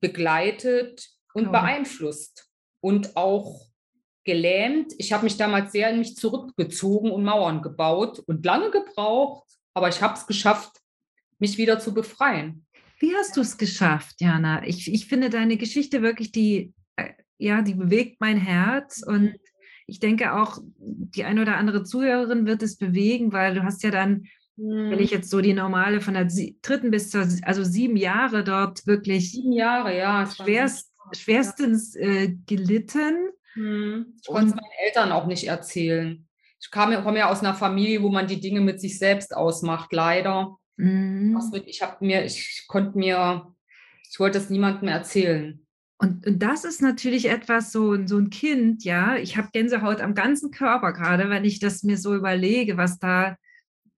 begleitet 0.01 1.07
und 1.35 1.53
beeinflusst 1.53 2.49
und 2.81 3.17
auch 3.17 3.67
gelähmt. 4.25 4.93
Ich 4.99 5.13
habe 5.13 5.25
mich 5.25 5.37
damals 5.37 5.73
sehr 5.73 5.91
in 5.91 5.99
mich 5.99 6.17
zurückgezogen 6.17 7.11
und 7.11 7.25
Mauern 7.25 7.63
gebaut 7.63 8.21
und 8.21 8.45
lange 8.45 8.71
gebraucht, 8.71 9.45
aber 9.75 9.89
ich 9.89 10.01
habe 10.03 10.15
es 10.15 10.27
geschafft, 10.27 10.81
mich 11.39 11.59
wieder 11.59 11.79
zu 11.79 11.95
befreien. 11.95 12.67
Wie 12.99 13.15
hast 13.15 13.37
du 13.37 13.43
es 13.43 13.59
geschafft, 13.59 14.21
Jana? 14.21 14.67
Ich, 14.67 14.93
ich 14.93 15.07
finde 15.07 15.31
deine 15.31 15.57
Geschichte 15.57 16.01
wirklich, 16.01 16.33
die, 16.33 16.73
äh, 16.97 17.11
ja, 17.39 17.63
die 17.63 17.75
bewegt 17.75 18.21
mein 18.21 18.39
Herz 18.39 19.03
und 19.07 19.37
ich 19.87 20.01
denke 20.01 20.33
auch, 20.33 20.59
die 20.79 21.25
eine 21.25 21.43
oder 21.43 21.57
andere 21.57 21.85
Zuhörerin 21.85 22.47
wird 22.47 22.63
es 22.63 22.79
bewegen, 22.79 23.33
weil 23.33 23.55
du 23.55 23.65
hast 23.65 23.83
ja 23.83 23.91
dann, 23.91 24.25
wenn 24.57 25.01
ich 25.01 25.11
jetzt 25.11 25.29
so 25.29 25.41
die 25.41 25.53
normale 25.53 26.01
von 26.01 26.15
der 26.15 26.29
dritten 26.63 26.91
bis 26.91 27.11
zur, 27.11 27.27
also 27.43 27.65
sieben 27.65 27.97
Jahre 27.97 28.45
dort 28.45 28.87
wirklich 28.87 29.33
sieben 29.33 29.53
Jahre, 29.53 29.95
ja, 29.95 30.27
schwerst, 30.27 30.93
schwerstens 31.13 31.97
äh, 31.97 32.35
gelitten 32.47 33.29
hm. 33.55 34.15
Ich 34.21 34.27
konnte 34.27 34.49
es 34.49 34.55
meinen 34.55 34.87
Eltern 34.87 35.13
auch 35.13 35.27
nicht 35.27 35.47
erzählen. 35.47 36.27
Ich 36.61 36.71
kam, 36.71 36.93
komme 37.03 37.19
ja 37.19 37.31
aus 37.31 37.41
einer 37.41 37.55
Familie, 37.55 38.03
wo 38.03 38.09
man 38.09 38.27
die 38.27 38.41
Dinge 38.41 38.61
mit 38.61 38.81
sich 38.81 38.99
selbst 38.99 39.37
ausmacht, 39.37 39.93
leider. 39.93 40.57
Mhm. 40.77 41.39
Ich 41.67 41.83
habe 41.83 42.05
mir, 42.05 42.25
ich 42.25 42.65
konnte 42.67 42.99
mir, 42.99 43.55
ich 44.11 44.19
wollte 44.19 44.39
es 44.39 44.51
niemandem 44.51 44.89
erzählen. 44.89 45.65
Und, 45.99 46.27
und, 46.27 46.43
das 46.43 46.65
ist 46.65 46.83
natürlich 46.83 47.29
etwas, 47.29 47.71
so, 47.71 48.07
so 48.07 48.19
ein 48.19 48.31
Kind, 48.31 48.85
ja, 48.85 49.17
ich 49.17 49.37
habe 49.37 49.51
Gänsehaut 49.53 50.01
am 50.01 50.15
ganzen 50.15 50.51
Körper 50.51 50.93
gerade, 50.93 51.31
wenn 51.31 51.45
ich 51.45 51.61
das 51.61 51.83
mir 51.83 51.97
so 51.97 52.15
überlege, 52.15 52.77
was 52.77 52.99
da, 52.99 53.37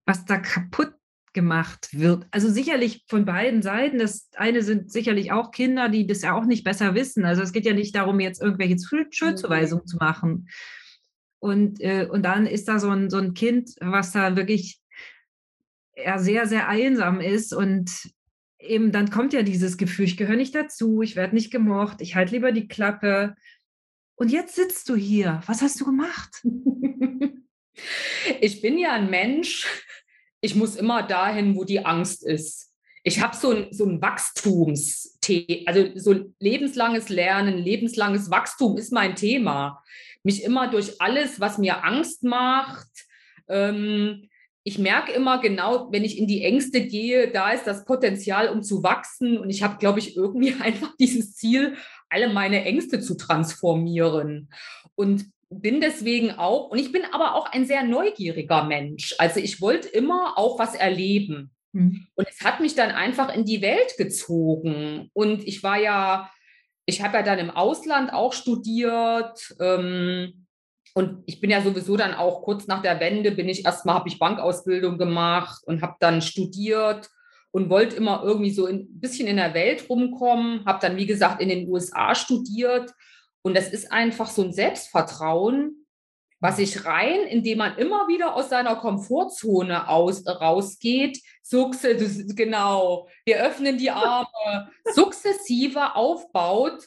was 0.05 0.25
da 0.25 0.39
kaputt 0.39 0.93
gemacht 1.37 1.91
wird. 1.93 2.27
Also 2.33 2.51
sicherlich 2.51 3.05
von 3.07 3.25
beiden 3.25 3.63
Seiten. 3.63 3.99
Das 3.99 4.29
eine 4.35 4.63
sind 4.63 4.91
sicherlich 4.91 5.31
auch 5.31 5.53
Kinder, 5.53 5.89
die 5.89 6.07
das 6.07 6.23
ja 6.23 6.35
auch 6.35 6.47
nicht 6.47 6.65
besser 6.65 6.97
wissen. 6.97 7.25
Also 7.25 7.43
es 7.43 7.53
geht 7.53 7.67
ja 7.67 7.75
nicht 7.75 7.95
darum, 7.95 8.19
jetzt 8.19 8.43
irgendwelche 8.43 8.79
Schuldzuweisungen 9.11 9.85
mhm. 9.85 9.89
zu 9.89 9.97
machen. 9.99 10.49
Und, 11.39 11.81
äh, 11.81 12.09
und 12.11 12.25
dann 12.25 12.47
ist 12.47 12.67
da 12.67 12.81
so 12.81 12.91
ein, 12.91 13.11
so 13.11 13.19
ein 13.19 13.35
Kind, 13.35 13.71
was 13.81 14.13
da 14.13 14.35
wirklich 14.35 14.81
ja, 15.95 16.19
sehr, 16.19 16.47
sehr 16.47 16.69
einsam 16.69 17.21
ist 17.21 17.55
und 17.55 17.91
eben 18.59 18.91
dann 18.91 19.11
kommt 19.11 19.33
ja 19.33 19.43
dieses 19.43 19.77
Gefühl, 19.77 20.07
ich 20.07 20.17
gehöre 20.17 20.37
nicht 20.37 20.55
dazu, 20.55 21.03
ich 21.03 21.15
werde 21.15 21.35
nicht 21.35 21.51
gemocht, 21.51 22.01
ich 22.01 22.17
halte 22.17 22.33
lieber 22.33 22.53
die 22.53 22.69
Klappe. 22.69 23.37
Und 24.15 24.33
jetzt 24.33 24.57
sitzt 24.57 24.89
du 24.89 24.97
hier. 24.97 25.43
Was 25.47 25.63
hast 25.63 25.81
du 25.81 25.85
gemacht? 25.85 26.43
Ich 28.41 28.63
bin 28.63 28.79
ja 28.79 28.95
ein 28.95 29.11
Mensch, 29.11 29.67
ich 30.41 30.55
muss 30.55 30.77
immer 30.77 31.03
dahin, 31.03 31.57
wo 31.57 31.65
die 31.65 31.85
Angst 31.85 32.25
ist. 32.25 32.73
Ich 33.03 33.21
habe 33.21 33.37
so 33.37 33.53
ein, 33.53 33.67
so 33.71 33.85
ein 33.85 34.03
Wachstumsthema, 34.03 35.63
also 35.67 35.87
so 35.95 36.33
lebenslanges 36.41 37.09
Lernen, 37.09 37.59
lebenslanges 37.59 38.31
Wachstum 38.31 38.77
ist 38.77 38.93
mein 38.93 39.15
Thema. 39.15 39.83
Mich 40.23 40.43
immer 40.43 40.69
durch 40.69 41.01
alles, 41.01 41.41
was 41.41 41.59
mir 41.59 41.85
Angst 41.85 42.25
macht, 42.25 42.89
ähm, 43.49 44.29
ich 44.69 44.79
merke 44.79 45.13
immer 45.13 45.41
genau, 45.41 45.93
wenn 45.93 46.03
ich 46.03 46.19
in 46.19 46.27
die 46.27 46.43
Ängste 46.43 46.85
gehe, 46.85 47.31
da 47.31 47.53
ist 47.53 47.69
das 47.69 47.85
Potenzial, 47.85 48.49
um 48.49 48.65
zu 48.65 48.83
wachsen. 48.83 49.39
Und 49.39 49.49
ich 49.49 49.63
habe, 49.63 49.79
glaube 49.79 50.01
ich, 50.01 50.17
irgendwie 50.17 50.55
einfach 50.61 50.93
dieses 50.99 51.37
Ziel, 51.37 51.77
alle 52.09 52.33
meine 52.33 52.65
Ängste 52.65 52.99
zu 52.99 53.17
transformieren. 53.17 54.51
Und 54.97 55.27
bin 55.51 55.81
deswegen 55.81 56.33
auch, 56.33 56.71
und 56.71 56.79
ich 56.79 56.93
bin 56.93 57.03
aber 57.13 57.35
auch 57.35 57.53
ein 57.53 57.67
sehr 57.67 57.85
neugieriger 57.85 58.65
Mensch. 58.65 59.15
Also 59.19 59.41
ich 59.41 59.61
wollte 59.61 59.89
immer 59.89 60.37
auch 60.37 60.59
was 60.59 60.75
erleben. 60.75 61.51
Mhm. 61.73 62.07
Und 62.15 62.29
es 62.29 62.41
hat 62.45 62.61
mich 62.61 62.75
dann 62.75 62.91
einfach 62.91 63.35
in 63.35 63.45
die 63.45 63.63
Welt 63.63 63.97
gezogen. 63.97 65.11
Und 65.13 65.47
ich 65.47 65.63
war 65.63 65.79
ja, 65.79 66.31
ich 66.87 67.03
habe 67.03 67.19
ja 67.19 67.23
dann 67.23 67.39
im 67.39 67.51
Ausland 67.51 68.13
auch 68.13 68.33
studiert. 68.33 69.55
Ähm, 69.61 70.47
und 70.95 71.23
ich 71.27 71.41
bin 71.41 71.51
ja 71.51 71.61
sowieso 71.61 71.97
dann 71.97 72.15
auch 72.15 72.43
kurz 72.43 72.67
nach 72.67 72.83
der 72.83 72.99
Wende, 73.01 73.31
bin 73.31 73.49
ich 73.49 73.65
erstmal, 73.65 73.97
habe 73.97 74.09
ich 74.09 74.19
Bankausbildung 74.19 74.97
gemacht 74.97 75.63
und 75.67 75.83
habe 75.83 75.97
dann 76.01 76.23
studiert 76.23 77.11
und 77.51 77.69
wollte 77.71 77.97
immer 77.97 78.23
irgendwie 78.25 78.51
so 78.51 78.67
ein 78.67 78.87
bisschen 78.99 79.29
in 79.29 79.37
der 79.37 79.55
Welt 79.55 79.89
rumkommen. 79.89 80.65
Habe 80.65 80.79
dann, 80.81 80.97
wie 80.97 81.07
gesagt, 81.07 81.41
in 81.41 81.51
den 81.51 81.69
USA 81.69 82.15
studiert 82.15 82.93
und 83.47 83.55
das 83.55 83.69
ist 83.69 83.93
einfach 83.93 84.29
so 84.29 84.43
ein 84.43 84.53
Selbstvertrauen. 84.53 85.87
was 86.39 86.57
sich 86.57 86.85
rein, 86.85 87.21
indem 87.29 87.59
man 87.59 87.79
immer 87.79 88.09
wieder 88.09 88.35
aus 88.35 88.51
seiner 88.51 88.77
Komfortzone 88.77 89.89
aus, 89.89 90.27
rausgeht, 90.27 91.19
sukzessive, 91.43 92.35
genau, 92.35 93.09
wir 93.25 93.43
öffnen 93.43 93.79
die 93.79 93.91
Arme, 93.91 94.71
sukzessive 94.93 95.95
aufbaut. 95.95 96.87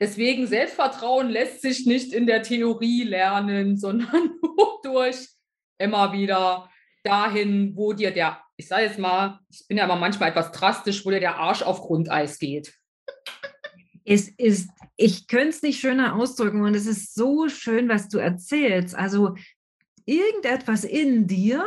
Deswegen 0.00 0.46
Selbstvertrauen 0.46 1.28
lässt 1.28 1.60
sich 1.60 1.84
nicht 1.84 2.14
in 2.14 2.26
der 2.26 2.42
Theorie 2.42 3.02
lernen, 3.02 3.76
sondern 3.84 4.30
nur 4.40 4.80
durch 4.82 5.28
immer 5.78 6.12
wieder 6.14 6.70
dahin, 7.04 7.76
wo 7.76 7.92
dir 7.92 8.12
der, 8.12 8.40
ich 8.56 8.66
sage 8.66 8.84
jetzt 8.84 8.98
mal, 8.98 9.40
ich 9.50 9.68
bin 9.68 9.76
ja 9.76 9.84
immer 9.84 9.96
manchmal 9.96 10.30
etwas 10.30 10.52
drastisch, 10.52 11.04
wo 11.04 11.10
dir 11.10 11.20
der 11.20 11.36
Arsch 11.36 11.62
auf 11.62 11.82
Grundeis 11.82 12.38
geht. 12.38 12.72
Es 14.06 14.28
ist, 14.28 14.70
ich 14.96 15.26
könnte 15.26 15.48
es 15.48 15.62
nicht 15.62 15.80
schöner 15.80 16.14
ausdrücken 16.14 16.62
und 16.62 16.74
es 16.74 16.86
ist 16.86 17.14
so 17.14 17.48
schön, 17.48 17.88
was 17.88 18.08
du 18.08 18.18
erzählst. 18.18 18.94
Also 18.94 19.34
irgendetwas 20.04 20.84
in 20.84 21.26
dir 21.26 21.66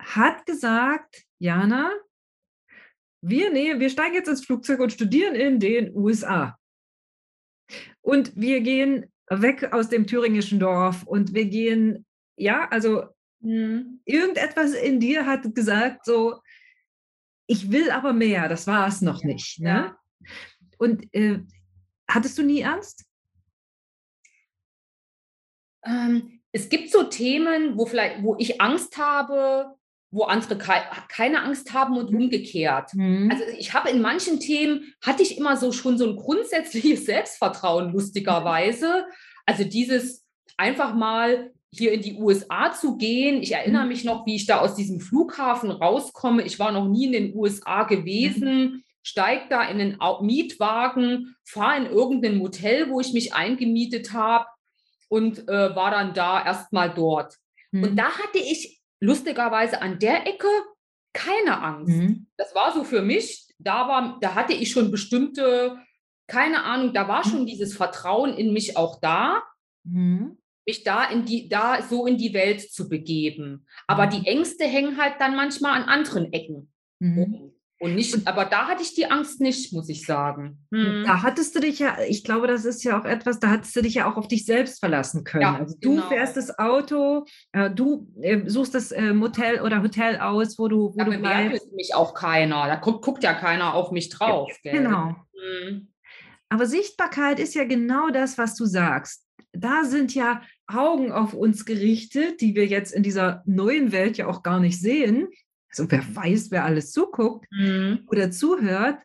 hat 0.00 0.44
gesagt, 0.44 1.24
Jana, 1.38 1.92
wir, 3.20 3.50
nee, 3.52 3.78
wir 3.78 3.90
steigen 3.90 4.14
jetzt 4.14 4.28
ins 4.28 4.44
Flugzeug 4.44 4.80
und 4.80 4.92
studieren 4.92 5.34
in 5.34 5.60
den 5.60 5.94
USA. 5.94 6.58
Und 8.00 8.34
wir 8.36 8.60
gehen 8.60 9.12
weg 9.28 9.72
aus 9.72 9.88
dem 9.88 10.06
thüringischen 10.06 10.58
Dorf 10.58 11.04
und 11.04 11.34
wir 11.34 11.46
gehen, 11.46 12.06
ja, 12.36 12.68
also 12.68 13.04
mhm. 13.40 14.00
irgendetwas 14.04 14.72
in 14.74 15.00
dir 15.00 15.26
hat 15.26 15.54
gesagt, 15.54 16.04
so, 16.04 16.40
ich 17.46 17.70
will 17.70 17.90
aber 17.90 18.12
mehr, 18.12 18.48
das 18.48 18.66
war 18.66 18.86
es 18.88 19.00
noch 19.00 19.24
nicht. 19.24 19.60
Ne? 19.60 19.68
Ja. 19.68 19.98
Und 20.78 21.12
äh, 21.14 21.40
Hattest 22.10 22.38
du 22.38 22.42
nie 22.42 22.64
Angst? 22.64 23.04
Ähm, 25.84 26.40
es 26.52 26.68
gibt 26.68 26.90
so 26.90 27.04
Themen, 27.04 27.76
wo 27.76 27.86
vielleicht, 27.86 28.22
wo 28.22 28.36
ich 28.38 28.60
Angst 28.60 28.96
habe, 28.96 29.74
wo 30.10 30.22
andere 30.22 30.56
ke 30.56 30.72
keine 31.08 31.42
Angst 31.42 31.74
haben 31.74 31.98
und 31.98 32.08
umgekehrt. 32.08 32.94
Mhm. 32.94 33.30
Also 33.30 33.44
ich 33.58 33.74
habe 33.74 33.90
in 33.90 34.00
manchen 34.00 34.40
Themen 34.40 34.94
hatte 35.02 35.22
ich 35.22 35.36
immer 35.36 35.56
so 35.56 35.70
schon 35.70 35.98
so 35.98 36.08
ein 36.08 36.16
grundsätzliches 36.16 37.04
Selbstvertrauen, 37.06 37.92
lustigerweise. 37.92 39.06
Also 39.44 39.64
dieses 39.64 40.24
einfach 40.56 40.94
mal 40.94 41.52
hier 41.70 41.92
in 41.92 42.00
die 42.00 42.14
USA 42.14 42.72
zu 42.72 42.96
gehen. 42.96 43.42
Ich 43.42 43.52
erinnere 43.52 43.82
mhm. 43.82 43.88
mich 43.88 44.04
noch, 44.04 44.24
wie 44.24 44.36
ich 44.36 44.46
da 44.46 44.60
aus 44.60 44.74
diesem 44.74 45.00
Flughafen 45.00 45.70
rauskomme. 45.70 46.42
Ich 46.42 46.58
war 46.58 46.72
noch 46.72 46.88
nie 46.88 47.04
in 47.04 47.12
den 47.12 47.36
USA 47.36 47.82
gewesen. 47.82 48.72
Mhm 48.72 48.84
steige 49.02 49.44
da 49.48 49.62
in 49.62 49.80
einen 49.80 50.26
Mietwagen, 50.26 51.36
fahre 51.44 51.78
in 51.78 51.86
irgendein 51.86 52.36
Motel, 52.36 52.90
wo 52.90 53.00
ich 53.00 53.12
mich 53.12 53.34
eingemietet 53.34 54.12
habe 54.12 54.46
und 55.08 55.48
äh, 55.48 55.74
war 55.74 55.90
dann 55.90 56.14
da 56.14 56.44
erstmal 56.44 56.92
dort. 56.92 57.36
Mhm. 57.72 57.84
Und 57.84 57.96
da 57.96 58.10
hatte 58.10 58.38
ich 58.38 58.80
lustigerweise 59.00 59.80
an 59.80 59.98
der 59.98 60.26
Ecke 60.26 60.48
keine 61.12 61.62
Angst. 61.62 61.96
Mhm. 61.96 62.26
Das 62.36 62.54
war 62.54 62.72
so 62.72 62.84
für 62.84 63.02
mich, 63.02 63.46
da 63.58 63.88
war, 63.88 64.18
da 64.20 64.34
hatte 64.34 64.52
ich 64.52 64.70
schon 64.70 64.90
bestimmte, 64.90 65.78
keine 66.26 66.64
Ahnung, 66.64 66.92
da 66.92 67.08
war 67.08 67.24
schon 67.24 67.46
dieses 67.46 67.76
Vertrauen 67.76 68.34
in 68.34 68.52
mich 68.52 68.76
auch 68.76 69.00
da. 69.00 69.42
Mhm. 69.84 70.36
mich 70.66 70.84
da 70.84 71.04
in 71.04 71.24
die, 71.24 71.48
da 71.48 71.80
so 71.80 72.06
in 72.06 72.18
die 72.18 72.34
Welt 72.34 72.60
zu 72.60 72.90
begeben. 72.90 73.66
Aber 73.86 74.06
mhm. 74.06 74.10
die 74.10 74.26
Ängste 74.26 74.64
hängen 74.64 74.98
halt 74.98 75.14
dann 75.18 75.34
manchmal 75.34 75.80
an 75.80 75.88
anderen 75.88 76.30
Ecken. 76.32 76.70
Mhm. 76.98 77.52
Und 77.80 77.94
nicht, 77.94 78.26
aber 78.26 78.44
da 78.44 78.66
hatte 78.66 78.82
ich 78.82 78.94
die 78.94 79.08
Angst 79.08 79.40
nicht, 79.40 79.72
muss 79.72 79.88
ich 79.88 80.04
sagen. 80.04 80.58
Hm. 80.72 81.04
Da 81.06 81.22
hattest 81.22 81.54
du 81.54 81.60
dich 81.60 81.78
ja, 81.78 81.98
ich 82.08 82.24
glaube, 82.24 82.48
das 82.48 82.64
ist 82.64 82.82
ja 82.82 83.00
auch 83.00 83.04
etwas, 83.04 83.38
da 83.38 83.50
hattest 83.50 83.76
du 83.76 83.82
dich 83.82 83.94
ja 83.94 84.10
auch 84.10 84.16
auf 84.16 84.26
dich 84.26 84.44
selbst 84.44 84.80
verlassen 84.80 85.22
können. 85.22 85.42
Ja, 85.42 85.56
also 85.56 85.76
du 85.80 85.90
genau. 85.96 86.08
fährst 86.08 86.36
das 86.36 86.58
Auto, 86.58 87.24
äh, 87.52 87.70
du 87.70 88.12
äh, 88.20 88.48
suchst 88.48 88.74
das 88.74 88.90
äh, 88.90 89.12
Motel 89.12 89.60
oder 89.60 89.80
Hotel 89.80 90.18
aus, 90.18 90.58
wo 90.58 90.66
du, 90.66 90.92
wo 90.92 90.98
da 90.98 91.04
du 91.04 91.18
bleibst. 91.18 91.72
mich 91.72 91.94
auch 91.94 92.14
keiner. 92.14 92.66
Da 92.66 92.74
guckt, 92.76 93.04
guckt 93.04 93.22
ja 93.22 93.32
keiner 93.32 93.74
auf 93.74 93.92
mich 93.92 94.08
drauf. 94.08 94.50
Ja, 94.64 94.72
genau. 94.72 95.14
Hm. 95.36 95.88
Aber 96.48 96.66
Sichtbarkeit 96.66 97.38
ist 97.38 97.54
ja 97.54 97.62
genau 97.62 98.08
das, 98.10 98.38
was 98.38 98.56
du 98.56 98.64
sagst. 98.64 99.24
Da 99.52 99.84
sind 99.84 100.14
ja 100.14 100.42
Augen 100.66 101.12
auf 101.12 101.32
uns 101.32 101.64
gerichtet, 101.64 102.40
die 102.40 102.56
wir 102.56 102.66
jetzt 102.66 102.92
in 102.92 103.04
dieser 103.04 103.42
neuen 103.46 103.92
Welt 103.92 104.16
ja 104.16 104.26
auch 104.26 104.42
gar 104.42 104.58
nicht 104.58 104.80
sehen 104.80 105.28
also 105.70 105.90
wer 105.90 106.02
weiß, 106.14 106.50
wer 106.50 106.64
alles 106.64 106.92
zuguckt 106.92 107.46
mhm. 107.50 108.00
oder 108.06 108.30
zuhört. 108.30 108.98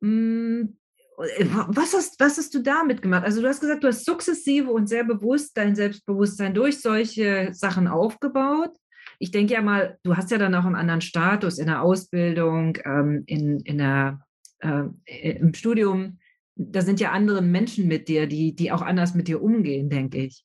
Hm, 0.00 0.78
was 1.18 1.94
hast, 1.94 2.20
was 2.20 2.38
hast 2.38 2.54
du 2.54 2.60
damit 2.60 3.02
gemacht? 3.02 3.24
Also 3.24 3.42
du 3.42 3.48
hast 3.48 3.60
gesagt, 3.60 3.82
du 3.82 3.88
hast 3.88 4.04
sukzessive 4.04 4.70
und 4.70 4.88
sehr 4.88 5.02
bewusst 5.02 5.56
dein 5.56 5.74
Selbstbewusstsein 5.74 6.54
durch 6.54 6.80
solche 6.80 7.50
Sachen 7.52 7.88
aufgebaut. 7.88 8.76
Ich 9.18 9.32
denke 9.32 9.54
ja 9.54 9.62
mal, 9.62 9.98
du 10.04 10.16
hast 10.16 10.30
ja 10.30 10.38
dann 10.38 10.54
auch 10.54 10.64
einen 10.64 10.76
anderen 10.76 11.00
Status 11.00 11.58
in 11.58 11.66
der 11.66 11.82
Ausbildung, 11.82 12.78
ähm, 12.84 13.24
in, 13.26 13.60
in 13.60 13.78
der, 13.78 14.20
äh, 14.60 14.84
im 15.04 15.54
Studium. 15.54 16.18
Da 16.54 16.82
sind 16.82 17.00
ja 17.00 17.10
andere 17.10 17.42
Menschen 17.42 17.88
mit 17.88 18.08
dir, 18.08 18.28
die, 18.28 18.54
die 18.54 18.70
auch 18.70 18.82
anders 18.82 19.14
mit 19.14 19.26
dir 19.26 19.42
umgehen, 19.42 19.90
denke 19.90 20.18
ich. 20.18 20.44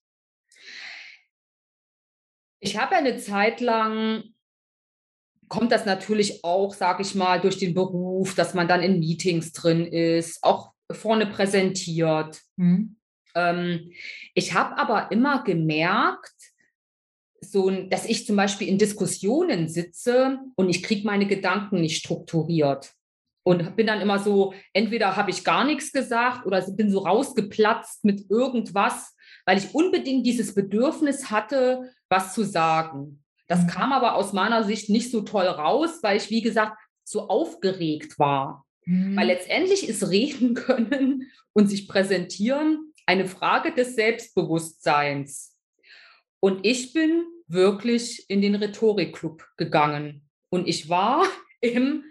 Ich 2.60 2.80
habe 2.80 2.96
eine 2.96 3.18
Zeit 3.18 3.62
lang 3.62 4.24
kommt 5.48 5.72
das 5.72 5.86
natürlich 5.86 6.44
auch, 6.44 6.74
sage 6.74 7.04
ich 7.04 7.16
mal, 7.16 7.40
durch 7.42 7.58
den 7.58 7.74
Beruf, 7.74 8.36
dass 8.36 8.54
man 8.54 8.68
dann 8.68 8.84
in 8.84 9.00
Meetings 9.00 9.52
drin 9.52 9.86
ist, 9.86 10.44
auch 10.44 10.72
vorne 10.92 11.26
präsentiert. 11.26 12.42
Mhm. 12.56 12.98
Ähm, 13.36 13.92
ich 14.34 14.54
habe 14.54 14.78
aber 14.78 15.12
immer 15.12 15.44
gemerkt, 15.44 16.34
so, 17.42 17.70
dass 17.70 18.06
ich 18.06 18.26
zum 18.26 18.36
Beispiel 18.36 18.68
in 18.68 18.78
Diskussionen 18.78 19.68
sitze 19.68 20.40
und 20.56 20.70
ich 20.70 20.82
kriege 20.82 21.06
meine 21.06 21.28
Gedanken 21.28 21.82
nicht 21.82 21.98
strukturiert. 21.98 22.94
Und 23.46 23.76
bin 23.76 23.88
dann 23.88 24.00
immer 24.00 24.20
so, 24.20 24.54
entweder 24.72 25.18
habe 25.18 25.30
ich 25.30 25.44
gar 25.44 25.66
nichts 25.66 25.92
gesagt 25.92 26.46
oder 26.46 26.62
bin 26.72 26.90
so 26.90 27.00
rausgeplatzt 27.00 28.06
mit 28.06 28.30
irgendwas, 28.30 29.14
weil 29.46 29.58
ich 29.58 29.76
unbedingt 29.76 30.26
dieses 30.26 30.56
Bedürfnis 30.56 31.30
hatte, 31.30 31.92
was 32.08 32.34
zu 32.34 32.44
sagen. 32.44 33.23
Das 33.48 33.64
mhm. 33.64 33.68
kam 33.68 33.94
aber 33.94 34.16
aus 34.16 34.34
meiner 34.34 34.64
Sicht 34.64 34.90
nicht 34.90 35.12
so 35.12 35.22
toll 35.22 35.46
raus, 35.46 36.00
weil 36.02 36.18
ich, 36.18 36.30
wie 36.30 36.42
gesagt, 36.42 36.78
so 37.04 37.28
aufgeregt 37.28 38.18
war. 38.20 38.66
Mhm. 38.86 39.16
Weil 39.16 39.28
letztendlich 39.28 39.88
ist 39.88 40.10
Reden 40.10 40.54
können 40.54 41.32
und 41.54 41.68
sich 41.68 41.88
präsentieren 41.88 42.94
eine 43.06 43.26
Frage 43.28 43.74
des 43.74 43.96
Selbstbewusstseins. 43.96 45.58
Und 46.40 46.66
ich 46.66 46.94
bin 46.94 47.26
wirklich 47.48 48.30
in 48.30 48.42
den 48.42 48.56
Rhetorikclub 48.56 49.46
gegangen. 49.58 50.30
Und 50.50 50.68
ich 50.68 50.90
war 50.90 51.26
im, 51.62 52.04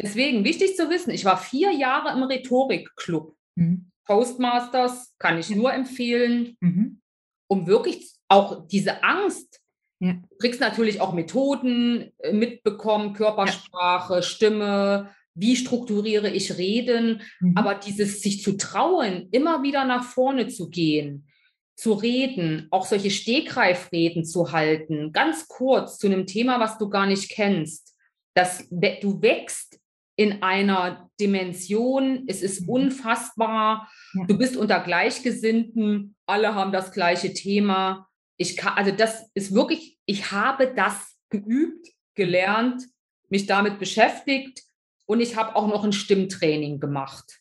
deswegen 0.00 0.44
wichtig 0.44 0.76
zu 0.76 0.90
wissen, 0.90 1.10
ich 1.10 1.24
war 1.24 1.36
vier 1.36 1.70
Jahre 1.72 2.12
im 2.16 2.22
Rhetorikclub. 2.22 3.34
Mhm. 3.56 3.90
Toastmasters 4.06 5.14
kann 5.18 5.38
ich 5.38 5.48
nur 5.50 5.72
empfehlen, 5.72 6.56
mhm. 6.60 7.00
um 7.48 7.66
wirklich 7.66 8.12
auch 8.28 8.66
diese 8.68 9.02
Angst 9.02 9.62
ja. 10.04 10.12
Du 10.12 10.36
kriegst 10.38 10.60
natürlich 10.60 11.00
auch 11.00 11.14
Methoden 11.14 12.12
äh, 12.18 12.32
mitbekommen, 12.32 13.14
Körpersprache, 13.14 14.16
ja. 14.16 14.22
Stimme, 14.22 15.10
wie 15.34 15.56
strukturiere 15.56 16.28
ich 16.30 16.58
Reden, 16.58 17.22
mhm. 17.40 17.56
aber 17.56 17.74
dieses 17.74 18.20
sich 18.20 18.42
zu 18.42 18.56
trauen, 18.56 19.28
immer 19.30 19.62
wieder 19.62 19.84
nach 19.84 20.04
vorne 20.04 20.48
zu 20.48 20.68
gehen, 20.68 21.26
zu 21.74 21.94
reden, 21.94 22.68
auch 22.70 22.86
solche 22.86 23.10
Stegreifreden 23.10 24.24
zu 24.24 24.52
halten, 24.52 25.12
ganz 25.12 25.48
kurz 25.48 25.98
zu 25.98 26.06
einem 26.06 26.26
Thema, 26.26 26.60
was 26.60 26.76
du 26.78 26.88
gar 26.88 27.06
nicht 27.06 27.30
kennst, 27.30 27.96
dass 28.34 28.68
du 28.68 29.22
wächst 29.22 29.80
in 30.16 30.42
einer 30.42 31.08
Dimension, 31.18 32.24
es 32.26 32.42
ist 32.42 32.62
mhm. 32.62 32.68
unfassbar, 32.68 33.90
ja. 34.12 34.24
du 34.26 34.36
bist 34.36 34.56
unter 34.56 34.80
Gleichgesinnten, 34.80 36.14
alle 36.26 36.54
haben 36.54 36.72
das 36.72 36.92
gleiche 36.92 37.32
Thema 37.32 38.06
ich 38.36 38.56
kann, 38.56 38.74
also 38.76 38.90
das 38.90 39.30
ist 39.34 39.54
wirklich, 39.54 39.98
ich 40.06 40.32
habe 40.32 40.72
das 40.74 41.16
geübt, 41.30 41.88
gelernt, 42.14 42.82
mich 43.28 43.46
damit 43.46 43.78
beschäftigt 43.78 44.62
und 45.06 45.20
ich 45.20 45.36
habe 45.36 45.56
auch 45.56 45.66
noch 45.66 45.84
ein 45.84 45.92
Stimmtraining 45.92 46.80
gemacht. 46.80 47.40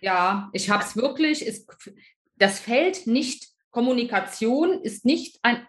Ja, 0.00 0.50
ich 0.52 0.70
habe 0.70 0.82
es 0.82 0.96
wirklich, 0.96 1.46
es, 1.46 1.66
das 2.36 2.60
Feld 2.60 3.06
nicht, 3.06 3.48
Kommunikation 3.70 4.82
ist 4.82 5.04
nicht 5.04 5.38
ein, 5.42 5.66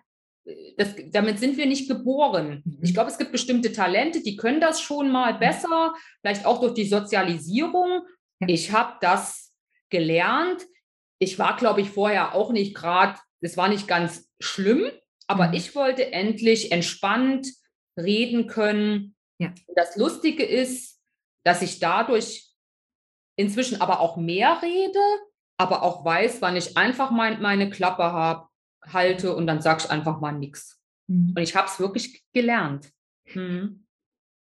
das, 0.78 0.96
damit 1.08 1.40
sind 1.40 1.58
wir 1.58 1.66
nicht 1.66 1.90
geboren. 1.90 2.62
Mhm. 2.64 2.80
Ich 2.82 2.94
glaube, 2.94 3.12
es 3.12 3.18
gibt 3.18 3.32
bestimmte 3.32 3.74
Talente, 3.74 4.22
die 4.22 4.38
können 4.38 4.62
das 4.62 4.80
schon 4.82 5.12
mal 5.12 5.34
mhm. 5.34 5.40
besser, 5.40 5.94
vielleicht 6.22 6.46
auch 6.46 6.62
durch 6.62 6.74
die 6.74 6.88
Sozialisierung. 6.88 8.04
Ich 8.48 8.72
habe 8.72 8.98
das 9.02 9.54
gelernt. 9.90 10.66
Ich 11.20 11.38
war, 11.40 11.58
glaube 11.58 11.82
ich, 11.82 11.90
vorher 11.90 12.36
auch 12.36 12.52
nicht 12.52 12.76
gerade 12.76 13.20
das 13.42 13.58
war 13.58 13.70
nicht 13.70 13.88
ganz 13.88 14.30
schlimm, 14.40 14.90
aber 15.28 15.50
mhm. 15.50 15.54
ich 15.54 15.76
wollte 15.76 16.12
endlich 16.12 16.72
entspannt 16.72 17.48
reden 17.98 18.48
können. 18.48 19.16
Ja. 19.40 19.54
Das 19.76 19.96
Lustige 19.96 20.44
ist, 20.44 21.00
dass 21.44 21.62
ich 21.62 21.80
dadurch 21.80 22.52
inzwischen 23.38 23.82
aber 23.82 24.00
auch 24.00 24.18
mehr 24.18 24.62
rede, 24.62 25.00
aber 25.58 25.84
auch 25.84 26.04
weiß, 26.04 26.42
wann 26.42 26.56
ich 26.56 26.78
einfach 26.78 27.12
mein, 27.12 27.42
meine 27.42 27.70
Klappe 27.70 28.04
habe, 28.04 28.48
halte 28.86 29.36
und 29.36 29.48
dann 29.48 29.62
sage 29.62 29.84
ich 29.84 29.92
einfach 29.92 30.20
mal 30.20 30.32
nichts. 30.32 30.80
Mhm. 31.08 31.34
Und 31.36 31.42
ich 31.42 31.56
habe 31.56 31.68
es 31.68 31.80
wirklich 31.80 32.24
gelernt. 32.34 32.92
Mhm. 33.34 33.86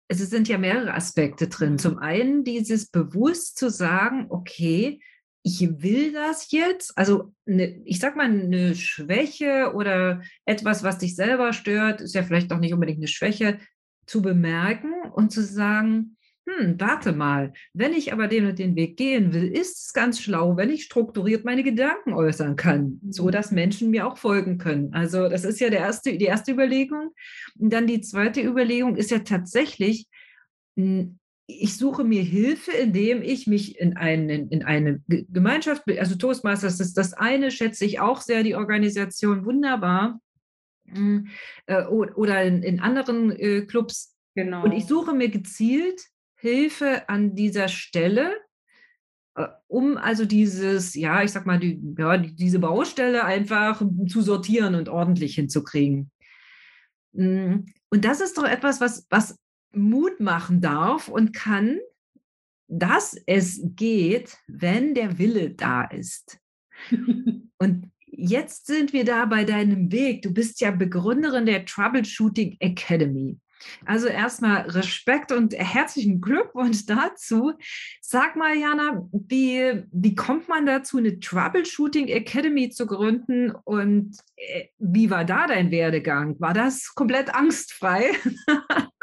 Es 0.09 0.19
sind 0.19 0.47
ja 0.47 0.57
mehrere 0.57 0.93
Aspekte 0.93 1.47
drin. 1.47 1.79
Zum 1.79 1.97
einen 1.97 2.43
dieses 2.43 2.89
bewusst 2.89 3.57
zu 3.57 3.69
sagen, 3.69 4.27
okay, 4.29 5.01
ich 5.43 5.81
will 5.81 6.13
das 6.13 6.51
jetzt, 6.51 6.97
also 6.97 7.33
eine, 7.45 7.81
ich 7.85 7.99
sag 7.99 8.15
mal, 8.15 8.29
eine 8.29 8.75
Schwäche 8.75 9.73
oder 9.75 10.21
etwas, 10.45 10.83
was 10.83 10.99
dich 10.99 11.15
selber 11.15 11.51
stört, 11.51 11.99
ist 11.99 12.15
ja 12.15 12.23
vielleicht 12.23 12.49
doch 12.49 12.59
nicht 12.59 12.73
unbedingt 12.73 12.99
eine 12.99 13.07
Schwäche, 13.07 13.59
zu 14.05 14.21
bemerken 14.21 14.91
und 15.13 15.31
zu 15.31 15.41
sagen, 15.41 16.17
hm, 16.45 16.75
warte 16.77 17.13
mal, 17.13 17.53
wenn 17.73 17.93
ich 17.93 18.11
aber 18.11 18.27
den 18.27 18.45
und 18.47 18.59
den 18.59 18.75
Weg 18.75 18.97
gehen 18.97 19.33
will, 19.33 19.47
ist 19.47 19.85
es 19.85 19.93
ganz 19.93 20.19
schlau, 20.19 20.57
wenn 20.57 20.69
ich 20.69 20.83
strukturiert 20.83 21.45
meine 21.45 21.63
Gedanken 21.63 22.13
äußern 22.13 22.57
kann, 22.57 22.99
so 23.09 23.27
mhm. 23.27 23.31
dass 23.31 23.51
Menschen 23.51 23.91
mir 23.91 24.05
auch 24.05 24.17
folgen 24.17 24.57
können. 24.57 24.93
Also 24.93 25.29
das 25.29 25.45
ist 25.45 25.61
ja 25.61 25.69
der 25.69 25.79
erste, 25.79 26.17
die 26.17 26.25
erste 26.25 26.51
Überlegung. 26.51 27.11
Und 27.57 27.71
dann 27.71 27.87
die 27.87 28.01
zweite 28.01 28.41
Überlegung 28.41 28.97
ist 28.97 29.11
ja 29.11 29.19
tatsächlich, 29.19 30.07
ich 31.47 31.77
suche 31.77 32.03
mir 32.03 32.21
Hilfe, 32.21 32.71
indem 32.71 33.21
ich 33.21 33.47
mich 33.47 33.79
in, 33.79 33.97
einen, 33.97 34.49
in 34.49 34.63
eine 34.63 35.01
Gemeinschaft, 35.07 35.83
also 35.99 36.15
Toastmasters 36.15 36.79
ist 36.79 36.97
das 36.97 37.13
eine, 37.13 37.51
schätze 37.51 37.85
ich 37.85 37.99
auch 37.99 38.21
sehr, 38.21 38.43
die 38.43 38.55
Organisation 38.55 39.45
wunderbar. 39.45 40.19
Hm, 40.87 41.27
äh, 41.65 41.83
oder 41.85 42.43
in, 42.43 42.61
in 42.63 42.79
anderen 42.79 43.31
äh, 43.31 43.61
Clubs. 43.61 44.15
Genau. 44.35 44.63
Und 44.63 44.71
ich 44.71 44.85
suche 44.85 45.13
mir 45.13 45.29
gezielt 45.29 46.01
Hilfe 46.35 47.07
an 47.07 47.35
dieser 47.35 47.67
Stelle, 47.67 48.35
äh, 49.35 49.47
um 49.67 49.97
also 49.97 50.25
dieses, 50.25 50.93
ja, 50.95 51.23
ich 51.23 51.31
sag 51.31 51.45
mal, 51.45 51.59
die, 51.59 51.81
ja, 51.97 52.17
diese 52.17 52.59
Baustelle 52.59 53.25
einfach 53.25 53.81
zu 54.07 54.21
sortieren 54.21 54.75
und 54.75 54.89
ordentlich 54.89 55.35
hinzukriegen. 55.35 56.11
Hm, 57.15 57.65
und 57.89 58.05
das 58.05 58.21
ist 58.21 58.37
doch 58.37 58.45
etwas, 58.45 58.81
was, 58.81 59.05
was 59.09 59.37
Mut 59.73 60.19
machen 60.19 60.61
darf 60.61 61.07
und 61.07 61.33
kann, 61.33 61.79
dass 62.67 63.15
es 63.25 63.61
geht, 63.75 64.37
wenn 64.47 64.93
der 64.95 65.17
Wille 65.17 65.51
da 65.51 65.83
ist. 65.83 66.39
und 67.57 67.91
jetzt 68.05 68.67
sind 68.67 68.93
wir 68.93 69.05
da 69.05 69.25
bei 69.25 69.43
deinem 69.43 69.91
Weg. 69.91 70.21
Du 70.21 70.33
bist 70.33 70.61
ja 70.61 70.71
Begründerin 70.71 71.45
der 71.45 71.65
Troubleshooting 71.65 72.57
Academy. 72.59 73.37
Also 73.85 74.07
erstmal 74.07 74.69
Respekt 74.69 75.31
und 75.31 75.53
herzlichen 75.53 76.19
Glückwunsch 76.21 76.85
dazu. 76.85 77.53
Sag 78.01 78.35
mal, 78.35 78.55
Jana, 78.55 79.07
wie, 79.11 79.83
wie 79.91 80.15
kommt 80.15 80.49
man 80.49 80.65
dazu, 80.65 80.97
eine 80.97 81.19
Troubleshooting 81.19 82.07
Academy 82.07 82.69
zu 82.69 82.85
gründen 82.85 83.51
und 83.63 84.17
äh, 84.35 84.65
wie 84.79 85.09
war 85.09 85.25
da 85.25 85.47
dein 85.47 85.71
Werdegang? 85.71 86.39
War 86.39 86.53
das 86.53 86.93
komplett 86.95 87.33
angstfrei? 87.33 88.11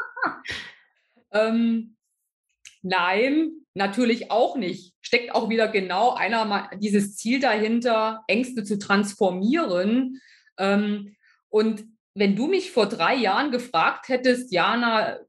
ähm, 1.31 1.95
nein, 2.81 3.51
natürlich 3.73 4.31
auch 4.31 4.55
nicht. 4.55 4.93
Steckt 5.01 5.33
auch 5.33 5.49
wieder 5.49 5.67
genau 5.67 6.13
einer 6.13 6.69
dieses 6.77 7.15
Ziel 7.15 7.39
dahinter, 7.39 8.23
Ängste 8.27 8.63
zu 8.63 8.77
transformieren. 8.77 10.21
Ähm, 10.57 11.15
und 11.49 11.85
wenn 12.13 12.35
du 12.35 12.47
mich 12.47 12.71
vor 12.71 12.87
drei 12.87 13.15
Jahren 13.15 13.51
gefragt 13.51 14.09
hättest, 14.09 14.51
Jana, 14.51 15.19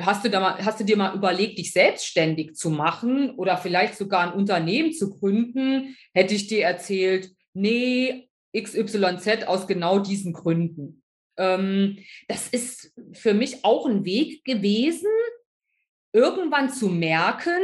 hast 0.00 0.24
du, 0.24 0.30
mal, 0.30 0.64
hast 0.64 0.80
du 0.80 0.84
dir 0.84 0.96
mal 0.96 1.14
überlegt, 1.14 1.58
dich 1.58 1.72
selbstständig 1.72 2.54
zu 2.54 2.70
machen 2.70 3.30
oder 3.30 3.56
vielleicht 3.56 3.96
sogar 3.96 4.22
ein 4.22 4.38
Unternehmen 4.38 4.92
zu 4.92 5.10
gründen, 5.10 5.96
hätte 6.14 6.34
ich 6.34 6.46
dir 6.46 6.64
erzählt, 6.64 7.32
nee, 7.52 8.28
XYZ 8.56 9.46
aus 9.46 9.66
genau 9.66 9.98
diesen 9.98 10.32
Gründen. 10.32 10.99
Ähm, 11.40 11.98
das 12.28 12.48
ist 12.48 12.92
für 13.14 13.32
mich 13.32 13.64
auch 13.64 13.86
ein 13.86 14.04
Weg 14.04 14.44
gewesen, 14.44 15.10
irgendwann 16.12 16.70
zu 16.70 16.88
merken, 16.88 17.62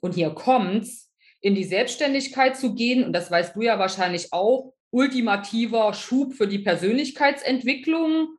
und 0.00 0.14
hier 0.14 0.30
kommt's, 0.30 1.10
in 1.40 1.54
die 1.54 1.64
Selbstständigkeit 1.64 2.56
zu 2.56 2.74
gehen, 2.74 3.04
und 3.04 3.12
das 3.14 3.30
weißt 3.30 3.56
du 3.56 3.62
ja 3.62 3.78
wahrscheinlich 3.78 4.32
auch, 4.32 4.74
ultimativer 4.90 5.92
Schub 5.94 6.34
für 6.34 6.46
die 6.46 6.58
Persönlichkeitsentwicklung 6.58 8.36